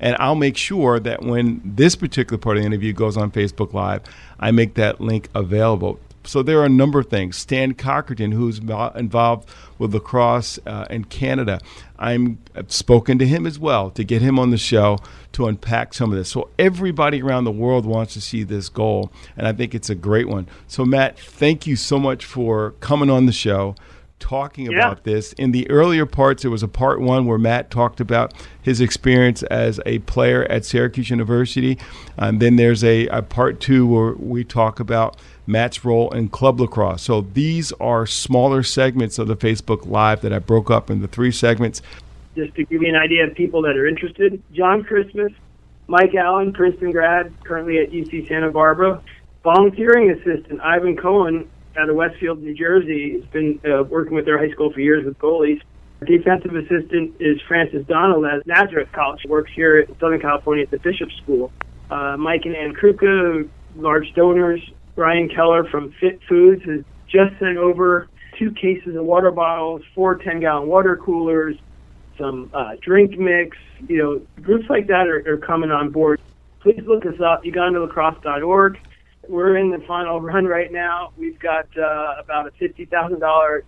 And 0.00 0.16
I'll 0.18 0.34
make 0.34 0.56
sure 0.56 0.98
that 1.00 1.22
when 1.22 1.60
this 1.62 1.94
particular 1.94 2.38
part 2.38 2.56
of 2.56 2.62
the 2.62 2.66
interview 2.66 2.94
goes 2.94 3.18
on 3.18 3.30
Facebook 3.30 3.74
Live, 3.74 4.02
I 4.40 4.50
make 4.50 4.74
that 4.74 5.00
link 5.00 5.28
available 5.34 5.98
so 6.26 6.42
there 6.42 6.60
are 6.60 6.64
a 6.64 6.70
number 6.70 6.98
of 6.98 7.08
things. 7.08 7.36
Stan 7.36 7.74
Cockerton, 7.74 8.32
who's 8.32 8.58
involved 8.58 9.48
with 9.78 9.94
lacrosse 9.94 10.58
uh, 10.66 10.86
in 10.90 11.04
Canada, 11.04 11.60
I'm 11.98 12.38
I've 12.54 12.72
spoken 12.72 13.18
to 13.18 13.26
him 13.26 13.46
as 13.46 13.58
well 13.58 13.90
to 13.90 14.04
get 14.04 14.22
him 14.22 14.38
on 14.38 14.50
the 14.50 14.58
show 14.58 14.98
to 15.32 15.46
unpack 15.46 15.94
some 15.94 16.10
of 16.10 16.18
this. 16.18 16.30
So 16.30 16.50
everybody 16.58 17.22
around 17.22 17.44
the 17.44 17.52
world 17.52 17.86
wants 17.86 18.14
to 18.14 18.20
see 18.20 18.42
this 18.42 18.68
goal, 18.68 19.12
and 19.36 19.46
I 19.46 19.52
think 19.52 19.74
it's 19.74 19.90
a 19.90 19.94
great 19.94 20.28
one. 20.28 20.46
So 20.66 20.84
Matt, 20.84 21.18
thank 21.18 21.66
you 21.66 21.76
so 21.76 21.98
much 21.98 22.24
for 22.24 22.72
coming 22.80 23.10
on 23.10 23.26
the 23.26 23.32
show 23.32 23.74
talking 24.24 24.70
yeah. 24.70 24.78
about 24.78 25.04
this. 25.04 25.34
In 25.34 25.52
the 25.52 25.70
earlier 25.70 26.06
parts, 26.06 26.42
there 26.42 26.50
was 26.50 26.62
a 26.62 26.68
part 26.68 26.98
one 26.98 27.26
where 27.26 27.36
Matt 27.36 27.70
talked 27.70 28.00
about 28.00 28.32
his 28.62 28.80
experience 28.80 29.42
as 29.44 29.80
a 29.84 29.98
player 30.00 30.44
at 30.44 30.64
Syracuse 30.64 31.10
University. 31.10 31.78
And 32.16 32.40
then 32.40 32.56
there's 32.56 32.82
a, 32.82 33.06
a 33.08 33.20
part 33.20 33.60
two 33.60 33.86
where 33.86 34.14
we 34.14 34.42
talk 34.42 34.80
about 34.80 35.18
Matt's 35.46 35.84
role 35.84 36.10
in 36.14 36.30
club 36.30 36.58
lacrosse. 36.58 37.02
So 37.02 37.20
these 37.20 37.70
are 37.72 38.06
smaller 38.06 38.62
segments 38.62 39.18
of 39.18 39.28
the 39.28 39.36
Facebook 39.36 39.84
Live 39.84 40.22
that 40.22 40.32
I 40.32 40.38
broke 40.38 40.70
up 40.70 40.88
into 40.88 41.06
three 41.06 41.30
segments. 41.30 41.82
Just 42.34 42.54
to 42.54 42.64
give 42.64 42.80
you 42.80 42.88
an 42.88 42.96
idea 42.96 43.26
of 43.26 43.34
people 43.34 43.60
that 43.62 43.76
are 43.76 43.86
interested, 43.86 44.42
John 44.54 44.84
Christmas, 44.84 45.32
Mike 45.86 46.14
Allen, 46.14 46.54
Princeton 46.54 46.92
grad, 46.92 47.30
currently 47.44 47.76
at 47.76 47.90
UC 47.90 48.26
Santa 48.26 48.50
Barbara. 48.50 49.02
Volunteering 49.42 50.10
assistant 50.10 50.62
Ivan 50.62 50.96
Cohen 50.96 51.46
out 51.76 51.88
of 51.88 51.96
Westfield, 51.96 52.42
New 52.42 52.54
Jersey, 52.54 53.20
has 53.20 53.24
been 53.30 53.60
uh, 53.64 53.82
working 53.84 54.14
with 54.14 54.24
their 54.24 54.38
high 54.38 54.52
school 54.52 54.72
for 54.72 54.80
years 54.80 55.04
with 55.04 55.18
goalies. 55.18 55.60
Defensive 56.04 56.54
assistant 56.54 57.14
is 57.20 57.40
Francis 57.48 57.86
Donald 57.86 58.24
at 58.26 58.46
Nazareth 58.46 58.88
College, 58.92 59.22
works 59.26 59.50
here 59.54 59.80
in 59.80 59.98
Southern 59.98 60.20
California 60.20 60.64
at 60.64 60.70
the 60.70 60.78
Bishop 60.78 61.08
School. 61.22 61.50
Uh, 61.90 62.16
Mike 62.18 62.42
and 62.44 62.54
Ann 62.54 62.74
Kruka, 62.74 63.48
large 63.76 64.12
donors, 64.14 64.60
Brian 64.94 65.28
Keller 65.28 65.64
from 65.64 65.92
Fit 66.00 66.20
Foods 66.28 66.62
has 66.64 66.84
just 67.08 67.38
sent 67.38 67.56
over 67.56 68.08
two 68.38 68.50
cases 68.52 68.96
of 68.96 69.04
water 69.04 69.30
bottles, 69.30 69.82
four 69.94 70.16
10 70.16 70.40
gallon 70.40 70.68
water 70.68 70.96
coolers, 70.96 71.56
some 72.18 72.50
uh, 72.54 72.72
drink 72.80 73.18
mix. 73.18 73.56
You 73.88 73.98
know, 73.98 74.42
groups 74.42 74.66
like 74.68 74.86
that 74.88 75.06
are, 75.06 75.34
are 75.34 75.38
coming 75.38 75.70
on 75.70 75.90
board. 75.90 76.20
Please 76.60 76.82
look 76.86 77.04
us 77.06 77.20
up, 77.20 77.44
UgandaLacrosse.org. 77.44 78.78
We're 79.28 79.56
in 79.56 79.70
the 79.70 79.84
final 79.86 80.20
run 80.20 80.46
right 80.46 80.72
now. 80.72 81.12
We've 81.16 81.38
got 81.38 81.66
uh, 81.76 82.16
about 82.18 82.46
a 82.46 82.50
$50,000 82.52 83.62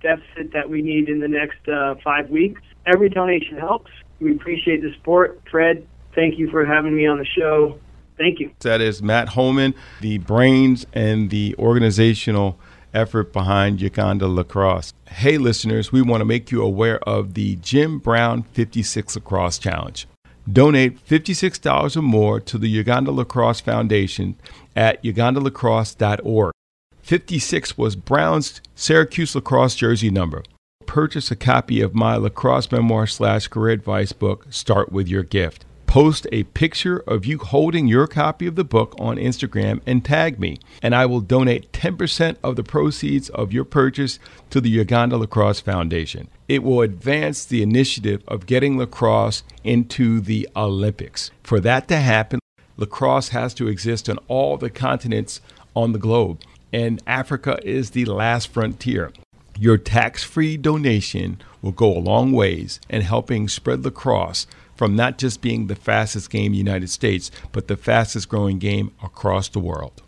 deficit 0.00 0.52
that 0.52 0.68
we 0.68 0.80
need 0.80 1.08
in 1.08 1.18
the 1.18 1.28
next 1.28 1.68
uh, 1.68 1.96
five 2.04 2.30
weeks. 2.30 2.60
Every 2.86 3.08
donation 3.08 3.58
helps. 3.58 3.90
We 4.20 4.32
appreciate 4.32 4.82
the 4.82 4.92
support. 4.94 5.42
Fred, 5.50 5.86
Thank 6.14 6.38
you 6.38 6.50
for 6.50 6.64
having 6.64 6.94
me 6.94 7.06
on 7.06 7.18
the 7.18 7.24
show. 7.24 7.78
Thank 8.18 8.38
you. 8.38 8.52
That 8.60 8.80
is 8.80 9.02
Matt 9.02 9.30
Holman, 9.30 9.74
the 10.00 10.18
brains 10.18 10.86
and 10.92 11.30
the 11.30 11.54
organizational 11.58 12.58
effort 12.92 13.32
behind 13.32 13.80
Uganda 13.80 14.28
Lacrosse. 14.28 14.92
Hey, 15.08 15.38
listeners, 15.38 15.90
we 15.90 16.02
want 16.02 16.20
to 16.20 16.26
make 16.26 16.50
you 16.50 16.62
aware 16.62 16.98
of 17.08 17.34
the 17.34 17.56
Jim 17.56 17.98
Brown 17.98 18.42
56 18.42 19.16
Lacrosse 19.16 19.58
Challenge. 19.58 20.06
Donate 20.50 21.04
$56 21.06 21.96
or 21.96 22.02
more 22.02 22.40
to 22.40 22.58
the 22.58 22.68
Uganda 22.68 23.12
Lacrosse 23.12 23.60
Foundation 23.60 24.36
at 24.74 25.02
ugandalacrosse.org. 25.02 26.52
56 27.00 27.78
was 27.78 27.96
Brown's 27.96 28.60
Syracuse 28.74 29.34
lacrosse 29.34 29.74
jersey 29.74 30.10
number. 30.10 30.42
Purchase 30.86 31.30
a 31.30 31.36
copy 31.36 31.80
of 31.80 31.94
my 31.94 32.16
lacrosse 32.16 32.70
memoir 32.70 33.06
slash 33.06 33.48
career 33.48 33.72
advice 33.72 34.12
book, 34.12 34.46
Start 34.50 34.92
With 34.92 35.08
Your 35.08 35.22
Gift 35.22 35.64
post 35.92 36.26
a 36.32 36.42
picture 36.44 37.00
of 37.00 37.26
you 37.26 37.36
holding 37.36 37.86
your 37.86 38.06
copy 38.06 38.46
of 38.46 38.54
the 38.54 38.64
book 38.64 38.94
on 38.98 39.18
Instagram 39.18 39.78
and 39.84 40.02
tag 40.02 40.40
me, 40.40 40.58
and 40.80 40.94
I 40.94 41.04
will 41.04 41.20
donate 41.20 41.70
10% 41.72 42.36
of 42.42 42.56
the 42.56 42.62
proceeds 42.62 43.28
of 43.28 43.52
your 43.52 43.66
purchase 43.66 44.18
to 44.48 44.62
the 44.62 44.70
Uganda 44.70 45.18
Lacrosse 45.18 45.60
Foundation. 45.60 46.28
It 46.52 46.62
will 46.62 46.82
advance 46.82 47.46
the 47.46 47.62
initiative 47.62 48.22
of 48.28 48.44
getting 48.44 48.76
lacrosse 48.76 49.42
into 49.64 50.20
the 50.20 50.46
Olympics. 50.54 51.30
For 51.42 51.60
that 51.60 51.88
to 51.88 51.96
happen, 51.96 52.40
lacrosse 52.76 53.30
has 53.30 53.54
to 53.54 53.68
exist 53.68 54.06
on 54.10 54.18
all 54.28 54.58
the 54.58 54.68
continents 54.68 55.40
on 55.74 55.92
the 55.92 55.98
globe, 55.98 56.42
and 56.70 57.02
Africa 57.06 57.58
is 57.62 57.92
the 57.92 58.04
last 58.04 58.48
frontier. 58.48 59.12
Your 59.58 59.78
tax 59.78 60.24
free 60.24 60.58
donation 60.58 61.40
will 61.62 61.72
go 61.72 61.96
a 61.96 61.98
long 61.98 62.32
ways 62.32 62.80
in 62.90 63.00
helping 63.00 63.48
spread 63.48 63.82
lacrosse 63.82 64.46
from 64.76 64.94
not 64.94 65.16
just 65.16 65.40
being 65.40 65.68
the 65.68 65.74
fastest 65.74 66.28
game 66.28 66.48
in 66.48 66.52
the 66.52 66.58
United 66.58 66.90
States, 66.90 67.30
but 67.52 67.66
the 67.66 67.78
fastest 67.78 68.28
growing 68.28 68.58
game 68.58 68.92
across 69.02 69.48
the 69.48 69.58
world. 69.58 70.02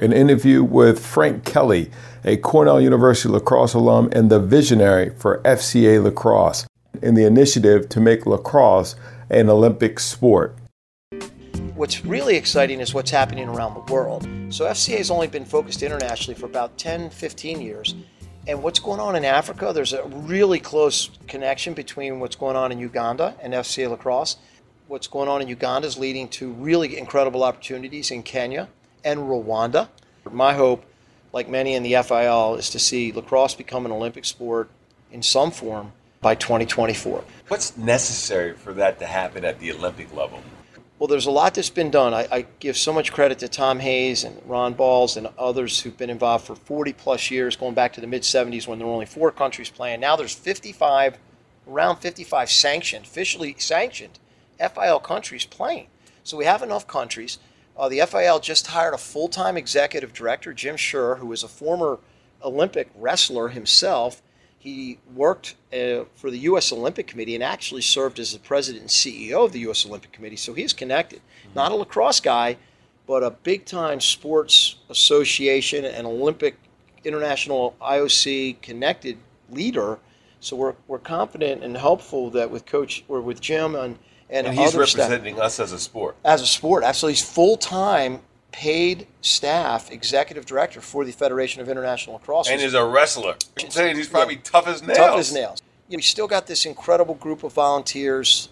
An 0.00 0.14
interview 0.14 0.64
with 0.64 1.04
Frank 1.04 1.44
Kelly, 1.44 1.90
a 2.24 2.38
Cornell 2.38 2.80
University 2.80 3.28
lacrosse 3.28 3.74
alum 3.74 4.08
and 4.12 4.30
the 4.30 4.40
visionary 4.40 5.10
for 5.10 5.42
FCA 5.42 6.02
lacrosse 6.02 6.66
in 7.02 7.14
the 7.14 7.26
initiative 7.26 7.90
to 7.90 8.00
make 8.00 8.24
lacrosse 8.24 8.96
an 9.28 9.50
Olympic 9.50 10.00
sport. 10.00 10.56
What's 11.74 12.06
really 12.06 12.36
exciting 12.36 12.80
is 12.80 12.94
what's 12.94 13.10
happening 13.10 13.50
around 13.50 13.74
the 13.74 13.92
world. 13.92 14.26
So, 14.48 14.64
FCA 14.64 14.96
has 14.96 15.10
only 15.10 15.26
been 15.26 15.44
focused 15.44 15.82
internationally 15.82 16.40
for 16.40 16.46
about 16.46 16.78
10, 16.78 17.10
15 17.10 17.60
years. 17.60 17.94
And 18.46 18.62
what's 18.62 18.78
going 18.78 18.98
on 18.98 19.14
in 19.14 19.26
Africa, 19.26 19.72
there's 19.74 19.92
a 19.92 20.04
really 20.04 20.58
close 20.58 21.10
connection 21.28 21.74
between 21.74 22.18
what's 22.18 22.34
going 22.34 22.56
on 22.56 22.72
in 22.72 22.78
Uganda 22.78 23.34
and 23.42 23.52
FCA 23.52 23.90
lacrosse. 23.90 24.38
What's 24.88 25.06
going 25.06 25.28
on 25.28 25.42
in 25.42 25.48
Uganda 25.48 25.86
is 25.86 25.98
leading 25.98 26.28
to 26.28 26.50
really 26.52 26.96
incredible 26.96 27.44
opportunities 27.44 28.10
in 28.10 28.22
Kenya 28.22 28.70
and 29.04 29.20
Rwanda. 29.20 29.88
My 30.30 30.54
hope, 30.54 30.84
like 31.32 31.48
many 31.48 31.74
in 31.74 31.82
the 31.82 32.00
FIL, 32.02 32.54
is 32.56 32.70
to 32.70 32.78
see 32.78 33.12
lacrosse 33.12 33.54
become 33.54 33.86
an 33.86 33.92
Olympic 33.92 34.24
sport 34.24 34.70
in 35.10 35.22
some 35.22 35.50
form 35.50 35.92
by 36.20 36.34
2024. 36.34 37.24
What's 37.48 37.76
necessary 37.76 38.54
for 38.54 38.72
that 38.74 38.98
to 39.00 39.06
happen 39.06 39.44
at 39.44 39.58
the 39.58 39.72
Olympic 39.72 40.14
level? 40.14 40.40
Well, 40.98 41.08
there's 41.08 41.26
a 41.26 41.32
lot 41.32 41.54
that's 41.54 41.68
been 41.68 41.90
done. 41.90 42.14
I, 42.14 42.28
I, 42.30 42.46
give 42.60 42.76
so 42.76 42.92
much 42.92 43.12
credit 43.12 43.40
to 43.40 43.48
Tom 43.48 43.80
Hayes 43.80 44.22
and 44.22 44.40
Ron 44.46 44.74
Balls 44.74 45.16
and 45.16 45.26
others 45.36 45.80
who've 45.80 45.96
been 45.98 46.10
involved 46.10 46.46
for 46.46 46.54
40 46.54 46.92
plus 46.92 47.28
years, 47.28 47.56
going 47.56 47.74
back 47.74 47.92
to 47.94 48.00
the 48.00 48.06
mid 48.06 48.22
70s 48.22 48.68
when 48.68 48.78
there 48.78 48.86
were 48.86 48.92
only 48.92 49.06
four 49.06 49.32
countries 49.32 49.68
playing. 49.68 49.98
Now 49.98 50.14
there's 50.14 50.32
55, 50.32 51.18
around 51.68 51.96
55 51.96 52.48
sanctioned, 52.48 53.04
officially 53.04 53.56
sanctioned 53.58 54.20
FIL 54.60 55.00
countries 55.00 55.44
playing. 55.44 55.88
So 56.22 56.36
we 56.36 56.44
have 56.44 56.62
enough 56.62 56.86
countries. 56.86 57.40
Uh, 57.76 57.88
the 57.88 58.00
FIL 58.06 58.38
just 58.40 58.68
hired 58.68 58.94
a 58.94 58.98
full 58.98 59.28
time 59.28 59.56
executive 59.56 60.12
director, 60.12 60.52
Jim 60.52 60.76
Scherr, 60.76 61.18
who 61.18 61.32
is 61.32 61.42
a 61.42 61.48
former 61.48 61.98
Olympic 62.42 62.90
wrestler 62.96 63.48
himself 63.48 64.22
he 64.62 65.00
worked 65.12 65.56
uh, 65.72 66.04
for 66.14 66.30
the 66.30 66.38
U.S. 66.38 66.70
Olympic 66.70 67.08
Committee 67.08 67.34
and 67.34 67.42
actually 67.42 67.82
served 67.82 68.20
as 68.20 68.32
the 68.32 68.38
president 68.38 68.82
and 68.82 68.90
CEO 68.90 69.44
of 69.44 69.50
the 69.50 69.58
U.S. 69.60 69.84
Olympic 69.84 70.12
Committee. 70.12 70.36
So 70.36 70.54
he's 70.54 70.72
connected. 70.72 71.18
Mm-hmm. 71.18 71.54
Not 71.56 71.72
a 71.72 71.74
lacrosse 71.74 72.20
guy, 72.20 72.58
but 73.08 73.24
a 73.24 73.30
big 73.30 73.64
time 73.64 74.00
sports 74.00 74.76
association 74.88 75.84
and 75.84 76.06
Olympic 76.06 76.54
International 77.02 77.74
IOC 77.82 78.62
connected 78.62 79.18
leader. 79.50 79.98
So 80.38 80.54
we're, 80.54 80.74
we're 80.86 81.00
confident 81.00 81.64
and 81.64 81.76
helpful 81.76 82.30
that 82.30 82.48
with 82.48 82.64
Coach 82.64 83.02
or 83.08 83.20
with 83.20 83.40
Jim 83.40 83.74
and 83.74 83.98
and, 84.32 84.46
and 84.46 84.58
he's 84.58 84.74
representing 84.74 85.34
staff, 85.34 85.44
us 85.44 85.60
as 85.60 85.72
a 85.72 85.78
sport. 85.78 86.16
As 86.24 86.40
a 86.40 86.46
sport, 86.46 86.84
absolutely. 86.84 87.14
He's 87.14 87.30
full 87.30 87.56
time 87.56 88.20
paid 88.50 89.06
staff 89.20 89.90
executive 89.90 90.46
director 90.46 90.80
for 90.80 91.04
the 91.04 91.12
Federation 91.12 91.60
of 91.60 91.68
International 91.68 92.16
Lacrosse. 92.16 92.48
And 92.48 92.60
is 92.60 92.74
a 92.74 92.84
wrestler. 92.84 93.36
I'm 93.60 93.70
saying 93.70 93.96
he's 93.96 94.08
probably 94.08 94.36
yeah, 94.36 94.40
tough 94.42 94.66
as 94.66 94.82
nails. 94.82 94.98
Tough 94.98 95.18
as 95.18 95.32
nails. 95.32 95.62
We 95.88 96.02
still 96.02 96.26
got 96.26 96.46
this 96.46 96.64
incredible 96.64 97.14
group 97.14 97.44
of 97.44 97.52
volunteers. 97.52 98.48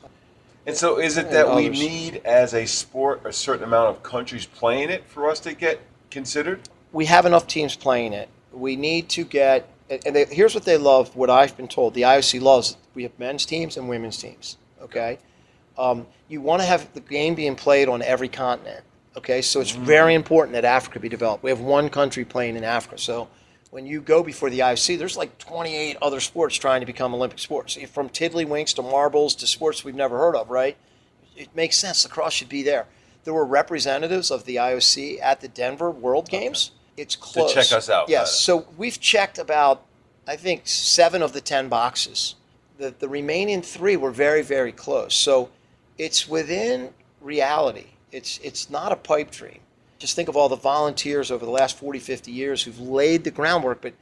And 0.67 0.77
so, 0.77 0.99
is 0.99 1.17
it 1.17 1.31
that 1.31 1.57
we 1.57 1.71
need, 1.71 2.21
as 2.25 2.53
a 2.53 2.67
sport, 2.67 3.23
a 3.25 3.33
certain 3.33 3.65
amount 3.65 3.97
of 3.97 4.03
countries 4.03 4.45
playing 4.45 4.91
it 4.91 5.05
for 5.07 5.31
us 5.31 5.41
to 5.41 5.55
get 5.55 5.81
considered? 6.11 6.61
We 6.93 7.07
have 7.07 7.25
enough 7.25 7.47
teams 7.47 7.77
playing 7.77 8.13
it. 8.13 8.29
We 8.53 8.77
need 8.77 9.09
to 9.11 9.25
get, 9.25 9.71
and 9.89 10.15
they, 10.15 10.27
here's 10.27 10.55
what 10.55 10.65
they 10.65 10.77
love. 10.77 11.17
What 11.17 11.31
I've 11.31 11.57
been 11.57 11.69
told, 11.69 11.95
the 11.95 12.03
IOC 12.03 12.43
loves. 12.43 12.77
We 12.95 13.05
have 13.05 13.19
men's 13.19 13.47
teams 13.47 13.79
and 13.79 13.89
women's 13.89 14.19
teams. 14.19 14.59
Okay, 14.83 15.19
um, 15.81 16.07
you 16.29 16.41
want 16.41 16.61
to 16.61 16.67
have 16.67 16.93
the 16.93 17.01
game 17.01 17.35
being 17.35 17.57
played 17.57 17.89
on 17.89 18.03
every 18.03 18.29
continent. 18.29 18.85
Okay, 19.17 19.43
so 19.43 19.61
it's 19.61 19.73
very 19.73 20.15
important 20.15 20.53
that 20.53 20.65
Africa 20.65 21.01
be 21.01 21.09
developed. 21.09 21.43
We 21.43 21.51
have 21.51 21.61
one 21.61 21.89
country 21.89 22.25
playing 22.25 22.57
in 22.57 22.63
Africa. 22.63 22.99
So 22.99 23.29
when 23.71 23.87
you 23.87 24.01
go 24.01 24.23
before 24.23 24.51
the 24.51 24.61
IOC, 24.61 24.99
there's 24.99 25.17
like 25.17 25.37
28 25.39 25.97
other 26.01 26.21
sports 26.21 26.57
trying 26.57 26.81
to 26.81 26.87
become 26.87 27.15
Olympic 27.15 27.39
sports. 27.39 27.77
From 27.91 28.09
tiddlywinks 28.09 28.75
to 28.77 28.83
marbles 28.83 29.35
to 29.37 29.47
sports 29.47 29.85
we've 29.85 29.95
never 29.95 30.19
heard 30.19 30.37
of, 30.37 30.51
right? 30.51 30.77
It 31.37 31.49
makes 31.57 31.77
sense. 31.77 32.05
Lacrosse 32.05 32.35
should 32.35 32.49
be 32.49 32.63
there. 32.63 32.87
There 33.25 33.35
were 33.35 33.45
representatives 33.45 34.31
of 34.31 34.45
the 34.45 34.57
IOC 34.57 35.21
at 35.23 35.41
the 35.41 35.49
Denver 35.49 35.91
World 35.91 36.29
Games. 36.29 36.71
Okay. 36.71 37.03
It's 37.03 37.17
close. 37.17 37.55
To 37.55 37.63
check 37.63 37.73
us 37.77 37.89
out. 37.89 38.09
Yes. 38.09 38.39
So 38.39 38.67
we've 38.77 39.01
checked 39.01 39.39
about, 39.39 39.83
I 40.27 40.37
think, 40.37 40.63
seven 40.65 41.23
of 41.23 41.33
the 41.33 41.41
10 41.41 41.69
boxes. 41.69 42.37
The, 42.79 42.95
the 42.99 43.09
remaining 43.09 43.63
three 43.63 43.97
were 43.97 44.11
very, 44.11 44.43
very 44.43 44.73
close. 44.73 45.15
So 45.15 45.51
it's 46.05 46.29
within 46.29 46.91
reality 47.21 47.87
it's, 48.13 48.39
it's 48.43 48.71
not 48.71 48.93
a 48.93 48.97
pipe 48.97 49.31
dream. 49.31 49.61
Just 49.99 50.17
think 50.17 50.29
of 50.29 50.37
all 50.37 50.49
the 50.49 50.57
volunteers 50.57 51.31
over 51.31 51.45
the 51.45 51.51
last 51.51 51.77
40, 51.77 51.99
50 51.99 52.31
years 52.31 52.63
who've 52.63 52.81
laid 52.81 53.25
the 53.25 53.31
groundwork, 53.31 53.83
but 53.83 53.93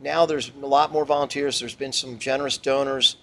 now 0.00 0.26
there's 0.26 0.52
a 0.62 0.66
lot 0.66 0.92
more 0.92 1.04
volunteers. 1.04 1.58
There's 1.58 1.74
been 1.74 1.92
some 1.92 2.18
generous 2.18 2.58
donors, 2.58 3.16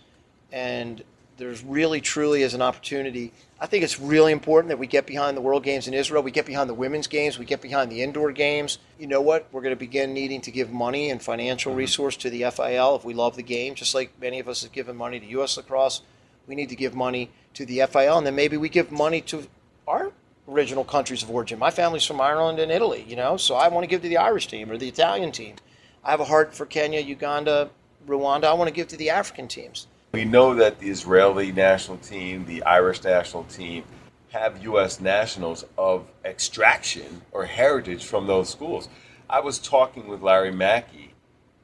and 0.52 1.04
there's 1.38 1.64
really, 1.64 2.02
truly 2.02 2.42
is 2.42 2.56
an 2.56 2.62
opportunity. 2.62 3.32
I 3.60 3.68
think 3.68 3.84
it's 3.84 4.00
really 4.00 4.32
important 4.32 4.70
that 4.70 4.80
we 4.80 4.88
get 4.88 5.06
behind 5.06 5.38
the 5.38 5.42
World 5.42 5.64
Games 5.64 5.88
in 5.88 5.94
Israel. 5.94 6.24
We 6.24 6.32
get 6.32 6.48
behind 6.48 6.70
the 6.70 6.74
women's 6.74 7.06
games. 7.06 7.38
We 7.38 7.46
get 7.46 7.62
behind 7.62 7.92
the 7.92 8.02
indoor 8.02 8.32
games. 8.32 8.80
You 9.00 9.06
know 9.06 9.22
what? 9.22 9.48
We're 9.52 9.62
going 9.62 9.76
to 9.76 9.80
begin 9.80 10.14
needing 10.14 10.42
to 10.42 10.52
give 10.52 10.72
money 10.72 11.12
and 11.12 11.22
financial 11.22 11.72
mm-hmm. 11.72 11.80
resource 11.80 12.18
to 12.18 12.32
the 12.32 12.50
FIL 12.50 12.96
if 12.96 13.06
we 13.06 13.14
love 13.14 13.36
the 13.36 13.44
game, 13.44 13.76
just 13.76 13.94
like 13.94 14.20
many 14.20 14.40
of 14.40 14.50
us 14.50 14.64
have 14.64 14.72
given 14.72 14.96
money 14.96 15.20
to 15.20 15.26
U.S. 15.28 15.56
lacrosse. 15.56 16.02
We 16.48 16.56
need 16.56 16.70
to 16.70 16.76
give 16.76 16.94
money 16.94 17.30
to 17.54 17.66
the 17.66 17.82
FIL, 17.90 18.18
and 18.18 18.28
then 18.28 18.36
maybe 18.36 18.58
we 18.58 18.70
give 18.70 18.92
money 18.92 19.22
to 19.22 19.48
our 19.88 20.12
original 20.48 20.84
countries 20.84 21.24
of 21.24 21.32
origin. 21.32 21.58
My 21.58 21.72
family's 21.72 22.06
from 22.06 22.20
Ireland 22.20 22.60
and 22.60 22.72
Italy, 22.72 23.06
you 23.08 23.16
know, 23.16 23.38
so 23.38 23.56
I 23.56 23.70
want 23.70 23.84
to 23.84 23.88
give 23.88 24.02
to 24.02 24.10
the 24.10 24.18
Irish 24.18 24.48
team 24.48 24.70
or 24.70 24.78
the 24.78 24.88
Italian 24.88 25.32
team. 25.32 25.56
I 26.04 26.12
have 26.12 26.20
a 26.20 26.26
heart 26.26 26.54
for 26.54 26.66
Kenya, 26.66 27.00
Uganda, 27.00 27.70
Rwanda. 28.08 28.46
I 28.46 28.54
want 28.54 28.68
to 28.68 28.74
give 28.74 28.90
to 28.90 28.98
the 28.98 29.10
African 29.10 29.48
teams. 29.48 29.88
We 30.12 30.26
know 30.26 30.54
that 30.56 30.80
the 30.80 30.90
Israeli 30.90 31.52
national 31.52 31.98
team, 31.98 32.46
the 32.46 32.62
Irish 32.64 33.04
national 33.04 33.46
team, 33.46 33.86
have 34.32 34.62
U.S. 34.64 35.00
nationals 35.00 35.64
of 35.78 36.08
extraction 36.26 37.22
or 37.32 37.46
heritage 37.46 38.04
from 38.04 38.28
those 38.28 38.50
schools. 38.50 38.90
I 39.30 39.40
was 39.40 39.60
talking 39.60 40.08
with 40.08 40.22
Larry 40.22 40.52
Mackey, 40.52 41.13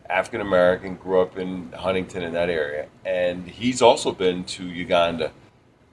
African 0.10 0.42
American, 0.42 0.96
grew 0.96 1.22
up 1.22 1.38
in 1.38 1.72
Huntington 1.72 2.24
in 2.24 2.34
that 2.34 2.50
area, 2.50 2.88
and 3.06 3.48
he's 3.48 3.82
also 3.82 4.12
been 4.12 4.44
to 4.46 4.66
Uganda 4.66 5.32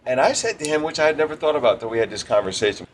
and 0.06 0.20
I 0.20 0.32
said 0.34 0.60
to 0.60 0.68
him, 0.68 0.84
which 0.84 1.00
I 1.00 1.06
had 1.06 1.18
never 1.18 1.34
thought 1.34 1.56
about 1.56 1.80
that 1.80 1.88
we 1.88 1.98
had 1.98 2.10
this 2.10 2.22
conversation, 2.22 2.86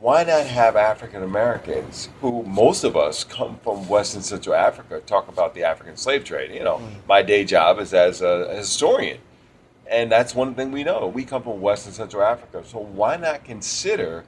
why 0.00 0.24
not 0.24 0.46
have 0.46 0.74
African 0.74 1.22
Americans, 1.22 2.08
who 2.22 2.42
most 2.44 2.82
of 2.82 2.96
us 2.96 3.24
come 3.24 3.58
from 3.62 3.86
West 3.88 4.14
and 4.14 4.24
Central 4.24 4.54
Africa, 4.54 5.00
talk 5.00 5.28
about 5.28 5.54
the 5.54 5.64
African 5.64 5.98
slave 5.98 6.24
trade? 6.24 6.52
You 6.52 6.64
know, 6.64 6.78
mm. 6.78 7.06
my 7.06 7.20
day 7.20 7.44
job 7.44 7.78
is 7.78 7.92
as 7.92 8.22
a, 8.22 8.48
a 8.50 8.56
historian. 8.56 9.18
And 9.88 10.10
that's 10.10 10.34
one 10.34 10.54
thing 10.54 10.72
we 10.72 10.82
know. 10.82 11.06
We 11.08 11.24
come 11.24 11.42
from 11.42 11.60
West 11.60 11.86
and 11.86 11.94
Central 11.94 12.22
Africa. 12.22 12.64
So 12.66 12.78
why 12.78 13.16
not 13.16 13.44
consider 13.44 14.24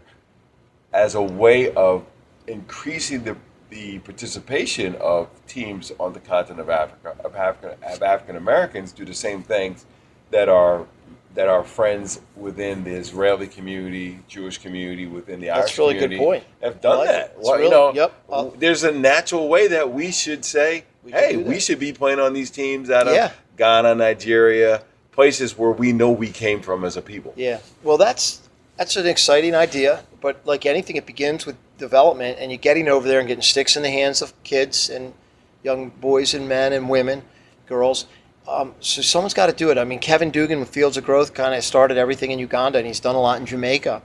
as 0.92 1.14
a 1.14 1.22
way 1.22 1.72
of 1.72 2.05
increasing 2.46 3.24
the, 3.24 3.37
the 3.70 3.98
participation 4.00 4.94
of 4.96 5.28
teams 5.46 5.92
on 5.98 6.12
the 6.12 6.20
continent 6.20 6.61
of 6.61 6.70
Africa, 6.70 7.16
of 7.24 7.37
African, 7.37 7.70
of 7.83 8.02
African 8.02 8.37
Americans 8.37 8.92
do 8.92 9.04
the 9.04 9.14
same 9.14 9.42
things 9.42 9.85
that 10.31 10.48
are 10.48 10.87
that 11.35 11.46
our 11.48 11.62
friends 11.62 12.20
within 12.37 12.83
the 12.83 12.90
Israeli 12.90 13.46
community, 13.46 14.18
Jewish 14.26 14.59
community, 14.59 15.07
within 15.07 15.38
the 15.40 15.46
That's 15.48 15.59
Irish 15.61 15.78
really 15.78 15.94
good 15.94 16.00
community 16.11 16.24
point. 16.24 16.44
have 16.62 16.81
done 16.81 16.98
like 16.98 17.09
that. 17.09 17.35
Well, 17.38 17.57
you 17.57 17.70
really- 17.70 17.70
know, 17.70 17.92
yep. 17.94 18.59
There's 18.59 18.83
a 18.83 18.90
natural 18.90 19.48
way 19.48 19.68
that 19.68 19.92
we 19.92 20.11
should 20.11 20.44
say, 20.44 20.85
We 21.04 21.12
hey, 21.12 21.37
we 21.37 21.61
should 21.61 21.78
be 21.78 21.92
playing 21.92 22.18
on 22.18 22.33
these 22.33 22.50
teams 22.50 22.90
out 22.90 23.07
of 23.07 23.14
Yeah. 23.14 23.33
Ghana, 23.57 23.94
Nigeria, 23.94 24.83
places 25.12 25.57
where 25.57 25.70
we 25.70 25.92
know 25.92 26.11
we 26.11 26.31
came 26.31 26.61
from 26.61 26.85
as 26.85 26.96
a 26.96 27.02
people. 27.02 27.35
Yeah. 27.37 27.59
Well, 27.85 27.98
that's 27.98 28.40
that's 28.76 28.96
an 28.96 29.07
exciting 29.07 29.54
idea, 29.54 30.04
but 30.20 30.40
like 30.44 30.64
anything, 30.66 30.96
it 30.96 31.07
begins 31.07 31.46
with 31.46 31.57
development, 31.79 32.38
and 32.41 32.51
you're 32.51 32.59
getting 32.59 32.88
over 32.88 33.09
there 33.09 33.21
and 33.21 33.29
getting 33.29 33.43
sticks 33.43 33.77
in 33.77 33.83
the 33.83 33.91
hands 33.91 34.21
of 34.21 34.35
kids 34.43 34.91
and 34.91 35.14
young 35.62 35.88
boys 35.88 36.35
and 36.35 36.49
men 36.49 36.73
and 36.73 36.88
women, 36.88 37.23
girls. 37.67 38.07
Um, 38.47 38.75
so 38.81 39.03
someone's 39.03 39.35
got 39.35 39.47
to 39.47 39.53
do 39.53 39.71
it. 39.71 39.79
I 39.79 39.85
mean, 39.85 39.99
Kevin 39.99 40.31
Dugan 40.31 40.61
with 40.61 40.71
Fields 40.71 40.97
of 40.97 41.05
Growth 41.05 41.35
kind 41.35 41.55
of 41.55 41.62
started 41.62 41.99
everything 41.99 42.31
in 42.31 42.38
Uganda, 42.38 42.79
and 42.79 42.87
he's 42.87 43.01
done 43.01 43.14
a 43.14 43.21
lot 43.21 43.41
in 43.41 43.47
Jamaica. 43.47 44.03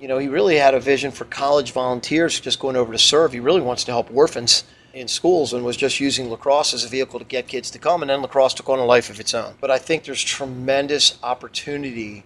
You 0.00 0.08
know, 0.08 0.18
he 0.18 0.28
really 0.28 0.56
had 0.56 0.74
a 0.74 0.80
vision 0.80 1.10
for 1.10 1.24
college 1.24 1.72
volunteers 1.72 2.38
just 2.38 2.60
going 2.60 2.76
over 2.76 2.92
to 2.92 2.98
serve. 2.98 3.32
He 3.32 3.40
really 3.40 3.60
wants 3.60 3.84
to 3.84 3.92
help 3.92 4.14
orphans 4.14 4.64
in 4.92 5.08
schools 5.08 5.52
and 5.52 5.64
was 5.64 5.76
just 5.76 6.00
using 6.00 6.30
lacrosse 6.30 6.74
as 6.74 6.84
a 6.84 6.88
vehicle 6.88 7.18
to 7.18 7.24
get 7.24 7.48
kids 7.48 7.70
to 7.70 7.78
come, 7.78 8.02
and 8.02 8.10
then 8.10 8.22
lacrosse 8.22 8.54
took 8.54 8.68
on 8.68 8.78
a 8.78 8.84
life 8.84 9.10
of 9.10 9.18
its 9.20 9.34
own. 9.34 9.54
But 9.60 9.70
I 9.70 9.78
think 9.78 10.04
there's 10.04 10.22
tremendous 10.22 11.18
opportunity 11.22 12.24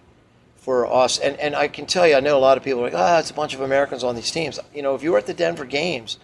for 0.63 0.91
us. 0.91 1.19
And, 1.19 1.37
and 1.39 1.55
I 1.55 1.67
can 1.67 1.85
tell 1.85 2.07
you, 2.07 2.15
I 2.15 2.21
know 2.21 2.37
a 2.37 2.39
lot 2.39 2.57
of 2.57 2.63
people 2.63 2.79
are 2.79 2.85
like, 2.85 2.93
ah, 2.95 3.19
it's 3.19 3.29
a 3.29 3.33
bunch 3.33 3.53
of 3.53 3.59
Americans 3.59 4.01
on 4.03 4.15
these 4.15 4.31
teams. 4.31 4.59
You 4.73 4.81
know, 4.81 4.95
if 4.95 5.03
you 5.03 5.11
were 5.11 5.17
at 5.17 5.27
the 5.27 5.33
Denver 5.33 5.65
games, 5.65 6.17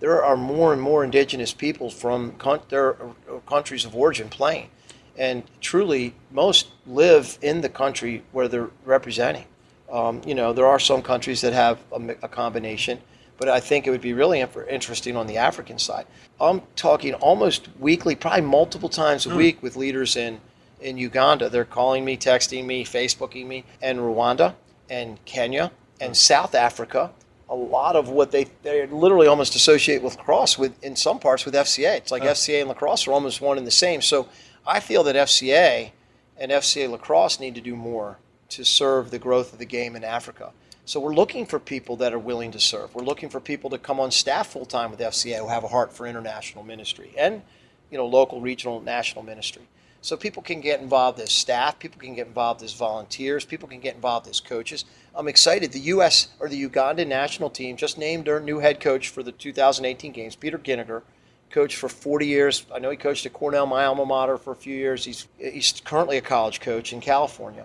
there 0.00 0.22
are 0.22 0.36
more 0.36 0.74
and 0.74 0.82
more 0.82 1.02
indigenous 1.02 1.54
people 1.54 1.88
from 1.88 2.32
con- 2.32 2.60
their 2.68 2.94
uh, 2.94 3.38
countries 3.46 3.86
of 3.86 3.96
origin 3.96 4.28
playing. 4.28 4.68
And 5.16 5.44
truly, 5.62 6.14
most 6.30 6.68
live 6.86 7.38
in 7.40 7.62
the 7.62 7.70
country 7.70 8.22
where 8.32 8.48
they're 8.48 8.68
representing. 8.84 9.46
Um, 9.90 10.20
you 10.26 10.34
know, 10.34 10.52
there 10.52 10.66
are 10.66 10.78
some 10.78 11.00
countries 11.00 11.40
that 11.40 11.54
have 11.54 11.78
a, 11.90 12.10
a 12.22 12.28
combination, 12.28 13.00
but 13.38 13.48
I 13.48 13.60
think 13.60 13.86
it 13.86 13.90
would 13.90 14.02
be 14.02 14.12
really 14.12 14.40
inf- 14.40 14.68
interesting 14.68 15.16
on 15.16 15.26
the 15.26 15.38
African 15.38 15.78
side. 15.78 16.06
I'm 16.38 16.60
talking 16.74 17.14
almost 17.14 17.68
weekly, 17.78 18.14
probably 18.14 18.42
multiple 18.42 18.90
times 18.90 19.24
a 19.24 19.34
week 19.34 19.62
with 19.62 19.76
leaders 19.76 20.16
in 20.16 20.38
in 20.80 20.96
Uganda. 20.98 21.48
They're 21.48 21.64
calling 21.64 22.04
me, 22.04 22.16
texting 22.16 22.64
me, 22.66 22.84
Facebooking 22.84 23.46
me, 23.46 23.64
and 23.80 23.98
Rwanda 23.98 24.54
and 24.88 25.22
Kenya 25.24 25.72
and 26.00 26.10
hmm. 26.10 26.14
South 26.14 26.54
Africa. 26.54 27.10
A 27.48 27.54
lot 27.54 27.94
of 27.94 28.08
what 28.08 28.32
they 28.32 28.48
they 28.62 28.86
literally 28.86 29.28
almost 29.28 29.54
associate 29.54 30.02
with 30.02 30.16
lacrosse 30.16 30.58
with 30.58 30.82
in 30.82 30.96
some 30.96 31.20
parts 31.20 31.44
with 31.44 31.54
FCA. 31.54 31.96
It's 31.96 32.10
like 32.10 32.24
FCA 32.24 32.60
and 32.60 32.68
lacrosse 32.68 33.06
are 33.06 33.12
almost 33.12 33.40
one 33.40 33.56
and 33.56 33.66
the 33.66 33.70
same. 33.70 34.02
So 34.02 34.28
I 34.66 34.80
feel 34.80 35.04
that 35.04 35.14
FCA 35.14 35.92
and 36.36 36.50
FCA 36.50 36.90
lacrosse 36.90 37.38
need 37.38 37.54
to 37.54 37.60
do 37.60 37.76
more 37.76 38.18
to 38.48 38.64
serve 38.64 39.10
the 39.10 39.18
growth 39.18 39.52
of 39.52 39.60
the 39.60 39.64
game 39.64 39.94
in 39.94 40.02
Africa. 40.02 40.52
So 40.84 41.00
we're 41.00 41.14
looking 41.14 41.46
for 41.46 41.58
people 41.58 41.96
that 41.96 42.12
are 42.12 42.18
willing 42.18 42.52
to 42.52 42.60
serve. 42.60 42.94
We're 42.94 43.02
looking 43.02 43.28
for 43.28 43.40
people 43.40 43.70
to 43.70 43.78
come 43.78 43.98
on 43.98 44.10
staff 44.10 44.48
full 44.48 44.66
time 44.66 44.90
with 44.90 45.00
FCA 45.00 45.38
who 45.38 45.48
have 45.48 45.64
a 45.64 45.68
heart 45.68 45.92
for 45.92 46.06
international 46.06 46.64
ministry 46.64 47.12
and 47.16 47.42
you 47.90 47.98
know 47.98 48.06
local, 48.06 48.40
regional, 48.40 48.80
national 48.80 49.24
ministry. 49.24 49.62
So 50.06 50.16
people 50.16 50.40
can 50.40 50.60
get 50.60 50.80
involved 50.80 51.18
as 51.18 51.32
staff, 51.32 51.80
people 51.80 52.00
can 52.00 52.14
get 52.14 52.28
involved 52.28 52.62
as 52.62 52.72
volunteers, 52.72 53.44
people 53.44 53.66
can 53.66 53.80
get 53.80 53.96
involved 53.96 54.28
as 54.28 54.38
coaches. 54.38 54.84
I'm 55.16 55.26
excited. 55.26 55.72
The 55.72 55.80
U.S. 55.96 56.28
or 56.38 56.48
the 56.48 56.56
Uganda 56.56 57.04
national 57.04 57.50
team 57.50 57.76
just 57.76 57.98
named 57.98 58.26
their 58.26 58.38
new 58.38 58.60
head 58.60 58.78
coach 58.78 59.08
for 59.08 59.24
the 59.24 59.32
2018 59.32 60.12
games, 60.12 60.36
Peter 60.36 60.58
Ginniger, 60.58 61.02
coached 61.50 61.76
for 61.76 61.88
40 61.88 62.24
years. 62.24 62.66
I 62.72 62.78
know 62.78 62.90
he 62.90 62.96
coached 62.96 63.26
at 63.26 63.32
Cornell, 63.32 63.66
my 63.66 63.84
alma 63.84 64.06
mater, 64.06 64.38
for 64.38 64.52
a 64.52 64.54
few 64.54 64.76
years. 64.76 65.04
He's 65.04 65.26
he's 65.38 65.82
currently 65.84 66.18
a 66.18 66.22
college 66.22 66.60
coach 66.60 66.92
in 66.92 67.00
California. 67.00 67.64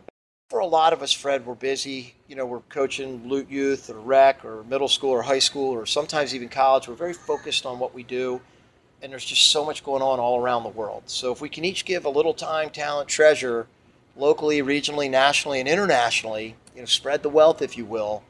For 0.50 0.62
a 0.62 0.66
lot 0.66 0.94
of 0.94 1.04
us, 1.04 1.12
Fred, 1.12 1.46
we're 1.46 1.54
busy. 1.54 2.16
You 2.28 2.36
know, 2.38 2.48
we're 2.48 2.62
coaching 2.70 3.30
Loot 3.30 3.52
Youth 3.52 3.88
or 3.92 4.00
Rec 4.00 4.44
or 4.44 4.64
middle 4.64 4.88
school 4.88 5.12
or 5.12 5.22
high 5.22 5.38
school 5.38 5.70
or 5.70 5.86
sometimes 5.86 6.34
even 6.34 6.50
college. 6.50 6.88
We're 6.88 6.96
very 6.96 7.14
focused 7.14 7.68
on 7.68 7.78
what 7.78 7.94
we 7.94 8.02
do 8.02 8.42
and 9.02 9.12
there's 9.12 9.26
just 9.26 9.52
so 9.52 9.66
much 9.66 9.84
going 9.84 10.02
on 10.02 10.20
all 10.20 10.40
around 10.40 10.64
the 10.64 10.70
world. 10.70 11.04
So 11.08 11.32
if 11.32 11.42
we 11.42 11.50
can 11.50 11.66
each 11.66 11.86
give 11.86 12.06
a 12.06 12.10
little 12.10 12.34
time, 12.34 12.70
talent, 12.70 13.10
treasure, 13.10 13.68
locally, 14.16 14.62
regionally, 14.62 15.10
nationally, 15.10 15.60
and 15.60 15.68
internationally, 15.68 16.56
you 16.76 16.82
know, 16.82 16.86
spread 16.86 17.24
the 17.24 17.30
wealth, 17.30 17.62
if 17.62 17.78
you 17.78 17.86
will, 17.86 18.24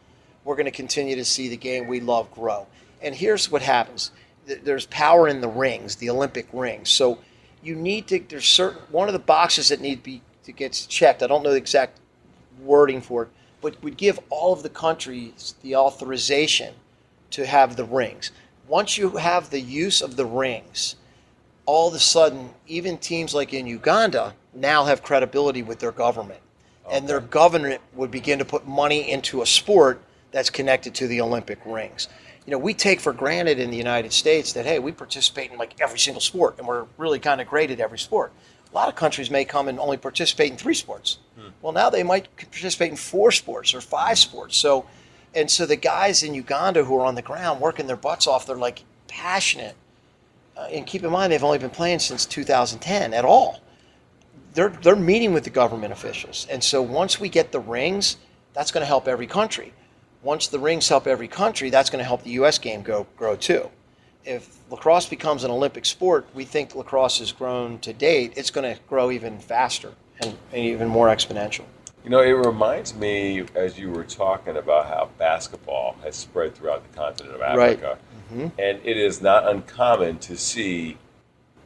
we're 0.43 0.55
going 0.55 0.65
to 0.65 0.71
continue 0.71 1.15
to 1.15 1.25
see 1.25 1.47
the 1.47 1.57
game 1.57 1.88
we 1.88 1.99
love 1.99 2.31
grow. 2.31 2.67
And 3.01 3.15
here's 3.15 3.51
what 3.51 3.62
happens: 3.62 4.12
there's 4.45 4.86
power 4.88 5.27
in 5.27 5.41
the 5.41 5.47
rings, 5.47 5.97
the 5.97 6.10
Olympic 6.10 6.47
rings. 6.53 6.89
So 6.89 7.19
you 7.62 7.75
need 7.75 8.07
to. 8.07 8.19
There's 8.27 8.47
certain 8.47 8.81
one 8.89 9.07
of 9.07 9.13
the 9.13 9.19
boxes 9.19 9.69
that 9.69 9.81
need 9.81 9.97
to 9.97 10.03
be 10.03 10.21
to 10.43 10.51
get 10.51 10.86
checked. 10.89 11.21
I 11.21 11.27
don't 11.27 11.43
know 11.43 11.51
the 11.51 11.57
exact 11.57 11.99
wording 12.60 13.01
for 13.01 13.23
it, 13.23 13.29
but 13.62 13.81
would 13.84 13.97
give 13.97 14.19
all 14.29 14.53
of 14.53 14.63
the 14.63 14.69
countries 14.69 15.55
the 15.62 15.75
authorization 15.75 16.73
to 17.31 17.45
have 17.45 17.75
the 17.75 17.86
rings. 17.86 18.31
Once 18.71 18.97
you 18.97 19.17
have 19.17 19.49
the 19.49 19.60
use 19.60 20.01
of 20.01 20.15
the 20.15 20.25
rings, 20.25 20.95
all 21.65 21.89
of 21.89 21.93
a 21.93 21.99
sudden, 21.99 22.51
even 22.67 22.97
teams 22.97 23.34
like 23.34 23.53
in 23.53 23.67
Uganda 23.67 24.34
now 24.53 24.86
have 24.86 25.03
credibility 25.03 25.62
with 25.62 25.79
their 25.79 25.91
government. 25.91 26.39
And 26.89 27.05
their 27.05 27.19
government 27.19 27.81
would 27.95 28.12
begin 28.12 28.39
to 28.39 28.45
put 28.45 28.65
money 28.65 29.12
into 29.12 29.41
a 29.41 29.45
sport 29.45 30.01
that's 30.31 30.49
connected 30.49 30.95
to 30.95 31.07
the 31.07 31.19
Olympic 31.19 31.60
rings. 31.65 32.07
You 32.45 32.51
know, 32.51 32.57
we 32.57 32.73
take 32.73 33.01
for 33.01 33.12
granted 33.12 33.60
in 33.60 33.71
the 33.71 33.77
United 33.77 34.13
States 34.13 34.53
that, 34.53 34.65
hey, 34.65 34.79
we 34.79 34.93
participate 34.93 35.51
in 35.51 35.57
like 35.57 35.75
every 35.81 35.99
single 35.99 36.21
sport 36.21 36.57
and 36.57 36.65
we're 36.65 36.86
really 36.97 37.19
kind 37.19 37.41
of 37.41 37.47
great 37.47 37.71
at 37.71 37.81
every 37.81 37.99
sport. 37.99 38.31
A 38.71 38.73
lot 38.73 38.88
of 38.88 38.95
countries 38.95 39.29
may 39.29 39.43
come 39.43 39.67
and 39.67 39.81
only 39.81 39.97
participate 39.97 40.49
in 40.49 40.55
three 40.55 40.75
sports. 40.75 41.17
Hmm. 41.38 41.49
Well, 41.62 41.73
now 41.73 41.89
they 41.89 42.03
might 42.03 42.34
participate 42.38 42.91
in 42.91 42.95
four 42.95 43.34
sports 43.34 43.73
or 43.73 43.81
five 43.81 44.17
hmm. 44.17 44.29
sports. 44.29 44.55
So, 44.55 44.86
and 45.34 45.50
so 45.50 45.65
the 45.65 45.76
guys 45.76 46.24
in 46.24 46.34
Uganda 46.34 46.84
who 46.84 46.96
are 46.98 47.06
on 47.06 47.15
the 47.15 47.22
ground 47.22 47.62
working 47.62 47.88
their 47.88 47.96
butts 47.96 48.28
off, 48.28 48.46
they're 48.46 48.56
like 48.56 48.84
passionate. 49.08 49.76
Uh, 50.58 50.67
and 50.72 50.86
keep 50.86 51.04
in 51.04 51.12
mind, 51.12 51.32
they've 51.32 51.44
only 51.44 51.58
been 51.58 51.70
playing 51.70 52.00
since 52.00 52.26
2010 52.26 53.13
at 53.13 53.24
all. 53.24 53.62
They're, 54.54 54.70
they're 54.70 54.98
meeting 54.98 55.34
with 55.34 55.46
the 55.46 55.50
government 55.50 55.94
officials. 55.94 56.46
And 56.50 56.62
so 56.62 56.82
once 56.82 57.20
we 57.20 57.30
get 57.30 57.54
the 57.54 57.60
rings, 57.60 58.17
that's 58.54 58.72
going 58.72 58.82
to 58.82 58.88
help 58.88 59.08
every 59.08 59.28
country. 59.28 59.74
Once 60.24 60.48
the 60.48 60.60
rings 60.60 60.89
help 60.89 61.08
every 61.08 61.30
country, 61.30 61.70
that's 61.70 61.89
going 61.89 62.00
to 62.00 62.06
help 62.06 62.24
the 62.24 62.32
U.S. 62.32 62.60
game 62.60 62.82
go, 62.82 63.08
grow 63.15 63.36
too. 63.36 63.70
If 64.26 64.58
lacrosse 64.70 65.08
becomes 65.08 65.44
an 65.44 65.52
Olympic 65.52 65.86
sport, 65.86 66.28
we 66.36 66.44
think 66.44 66.76
lacrosse 66.76 67.20
has 67.20 67.32
grown 67.32 67.80
to 67.80 67.94
date, 67.94 68.34
it's 68.36 68.52
going 68.52 68.76
to 68.76 68.80
grow 68.88 69.10
even 69.10 69.39
faster 69.39 69.94
and, 70.22 70.38
and 70.52 70.65
even 70.65 70.89
more 70.89 71.08
exponential. 71.08 71.63
You 72.03 72.09
know, 72.09 72.21
it 72.21 72.31
reminds 72.31 72.95
me 72.95 73.45
as 73.55 73.77
you 73.77 73.91
were 73.91 74.03
talking 74.03 74.57
about 74.57 74.87
how 74.87 75.09
basketball 75.17 75.95
has 76.03 76.15
spread 76.15 76.55
throughout 76.55 76.89
the 76.89 76.97
continent 76.97 77.35
of 77.35 77.41
Right. 77.41 77.73
Africa, 77.81 77.97
and 78.31 78.79
it 78.83 78.97
is 78.97 79.21
not 79.21 79.47
uncommon 79.47 80.17
to 80.19 80.35
see 80.37 80.97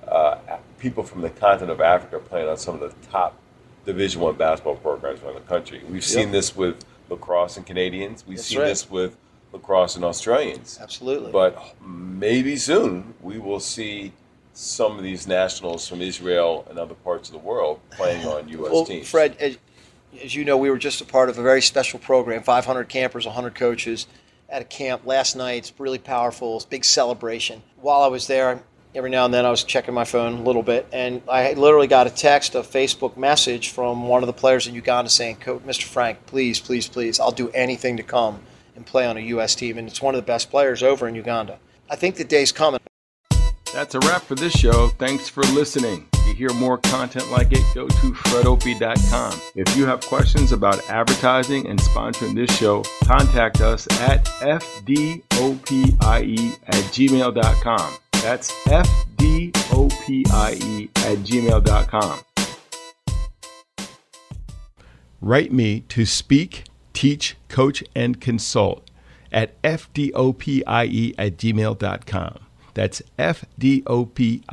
uh, 0.07 0.37
people 0.77 1.03
from 1.03 1.21
the 1.21 1.29
continent 1.29 1.71
of 1.71 1.79
Africa 1.81 2.19
playing 2.19 2.49
on 2.49 2.57
some 2.57 2.75
of 2.75 2.81
the 2.81 3.07
top 3.07 3.37
Division 3.85 4.19
One 4.21 4.35
basketball 4.35 4.75
programs 4.75 5.21
around 5.21 5.35
the 5.35 5.41
country. 5.41 5.81
We've 5.89 6.03
seen 6.03 6.31
this 6.31 6.55
with 6.55 6.83
lacrosse 7.09 7.55
and 7.57 7.65
Canadians. 7.65 8.25
We've 8.27 8.37
That's 8.37 8.47
seen 8.47 8.59
right. 8.59 8.65
this 8.67 8.89
with 8.89 9.15
lacrosse 9.53 9.95
and 9.95 10.03
Australians. 10.03 10.79
Absolutely. 10.81 11.31
But 11.31 11.75
maybe 11.85 12.55
soon 12.57 13.13
we 13.21 13.37
will 13.39 13.59
see 13.59 14.11
some 14.53 14.97
of 14.97 15.03
these 15.03 15.27
nationals 15.27 15.87
from 15.87 16.01
Israel 16.01 16.65
and 16.69 16.79
other 16.79 16.95
parts 16.95 17.29
of 17.29 17.33
the 17.33 17.39
world 17.39 17.79
playing 17.91 18.25
on 18.25 18.49
U.S. 18.49 18.71
well, 18.71 18.85
teams. 18.85 19.07
Fred, 19.09 19.57
as, 20.23 20.35
you 20.35 20.45
know, 20.45 20.57
we 20.57 20.69
were 20.69 20.77
just 20.77 21.01
a 21.01 21.05
part 21.05 21.29
of 21.29 21.37
a 21.37 21.43
very 21.43 21.61
special 21.61 21.99
program 21.99 22.43
500 22.43 22.89
campers, 22.89 23.25
100 23.25 23.55
coaches 23.55 24.07
at 24.49 24.61
a 24.61 24.65
camp 24.65 25.05
last 25.05 25.35
night. 25.35 25.69
It's 25.69 25.79
really 25.79 25.97
powerful. 25.97 26.57
It's 26.57 26.65
a 26.65 26.69
big 26.69 26.85
celebration. 26.85 27.61
While 27.77 28.01
I 28.01 28.07
was 28.07 28.27
there, 28.27 28.61
every 28.93 29.09
now 29.09 29.25
and 29.25 29.33
then 29.33 29.45
I 29.45 29.49
was 29.49 29.63
checking 29.63 29.93
my 29.93 30.05
phone 30.05 30.33
a 30.33 30.41
little 30.43 30.63
bit, 30.63 30.87
and 30.93 31.21
I 31.29 31.53
literally 31.53 31.87
got 31.87 32.07
a 32.07 32.09
text, 32.09 32.55
a 32.55 32.59
Facebook 32.59 33.17
message 33.17 33.69
from 33.69 34.07
one 34.07 34.23
of 34.23 34.27
the 34.27 34.33
players 34.33 34.67
in 34.67 34.75
Uganda 34.75 35.09
saying, 35.09 35.37
"Coach, 35.37 35.63
Mr. 35.63 35.83
Frank, 35.83 36.25
please, 36.25 36.59
please, 36.59 36.87
please, 36.87 37.19
I'll 37.19 37.31
do 37.31 37.49
anything 37.49 37.97
to 37.97 38.03
come 38.03 38.39
and 38.75 38.85
play 38.85 39.05
on 39.05 39.17
a 39.17 39.21
U.S. 39.21 39.55
team. 39.55 39.77
And 39.77 39.87
it's 39.87 40.01
one 40.01 40.15
of 40.15 40.21
the 40.21 40.25
best 40.25 40.51
players 40.51 40.83
over 40.83 41.07
in 41.07 41.15
Uganda. 41.15 41.59
I 41.89 41.95
think 41.95 42.15
the 42.15 42.23
day's 42.23 42.51
coming. 42.51 42.79
That's 43.73 43.95
a 43.95 43.99
wrap 43.99 44.23
for 44.23 44.35
this 44.35 44.53
show. 44.53 44.89
Thanks 44.89 45.27
for 45.27 45.43
listening. 45.43 46.07
Hear 46.35 46.53
more 46.55 46.77
content 46.79 47.31
like 47.31 47.53
it, 47.53 47.63
go 47.73 47.87
to 47.87 48.11
fredopie.com. 48.11 49.39
If 49.55 49.77
you 49.77 49.85
have 49.85 50.01
questions 50.01 50.51
about 50.51 50.81
advertising 50.89 51.65
and 51.67 51.79
sponsoring 51.79 52.35
this 52.35 52.53
show, 52.57 52.83
contact 53.05 53.61
us 53.61 53.87
at 54.01 54.25
fdopie 54.25 55.95
at 56.01 56.83
gmail.com. 56.91 57.95
That's 58.21 58.51
fdopie 58.67 60.27
at 60.97 61.17
gmail.com. 61.19 62.19
Write 65.21 65.53
me 65.53 65.79
to 65.87 66.05
speak, 66.05 66.65
teach, 66.91 67.37
coach, 67.47 67.81
and 67.95 68.19
consult 68.19 68.91
at 69.31 69.61
fdopie 69.61 70.63
at 70.67 71.37
gmail.com. 71.37 72.44
That's 72.75 73.01
fdopie 73.17 74.43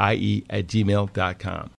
at 0.48 0.66
gmail.com. 0.66 1.70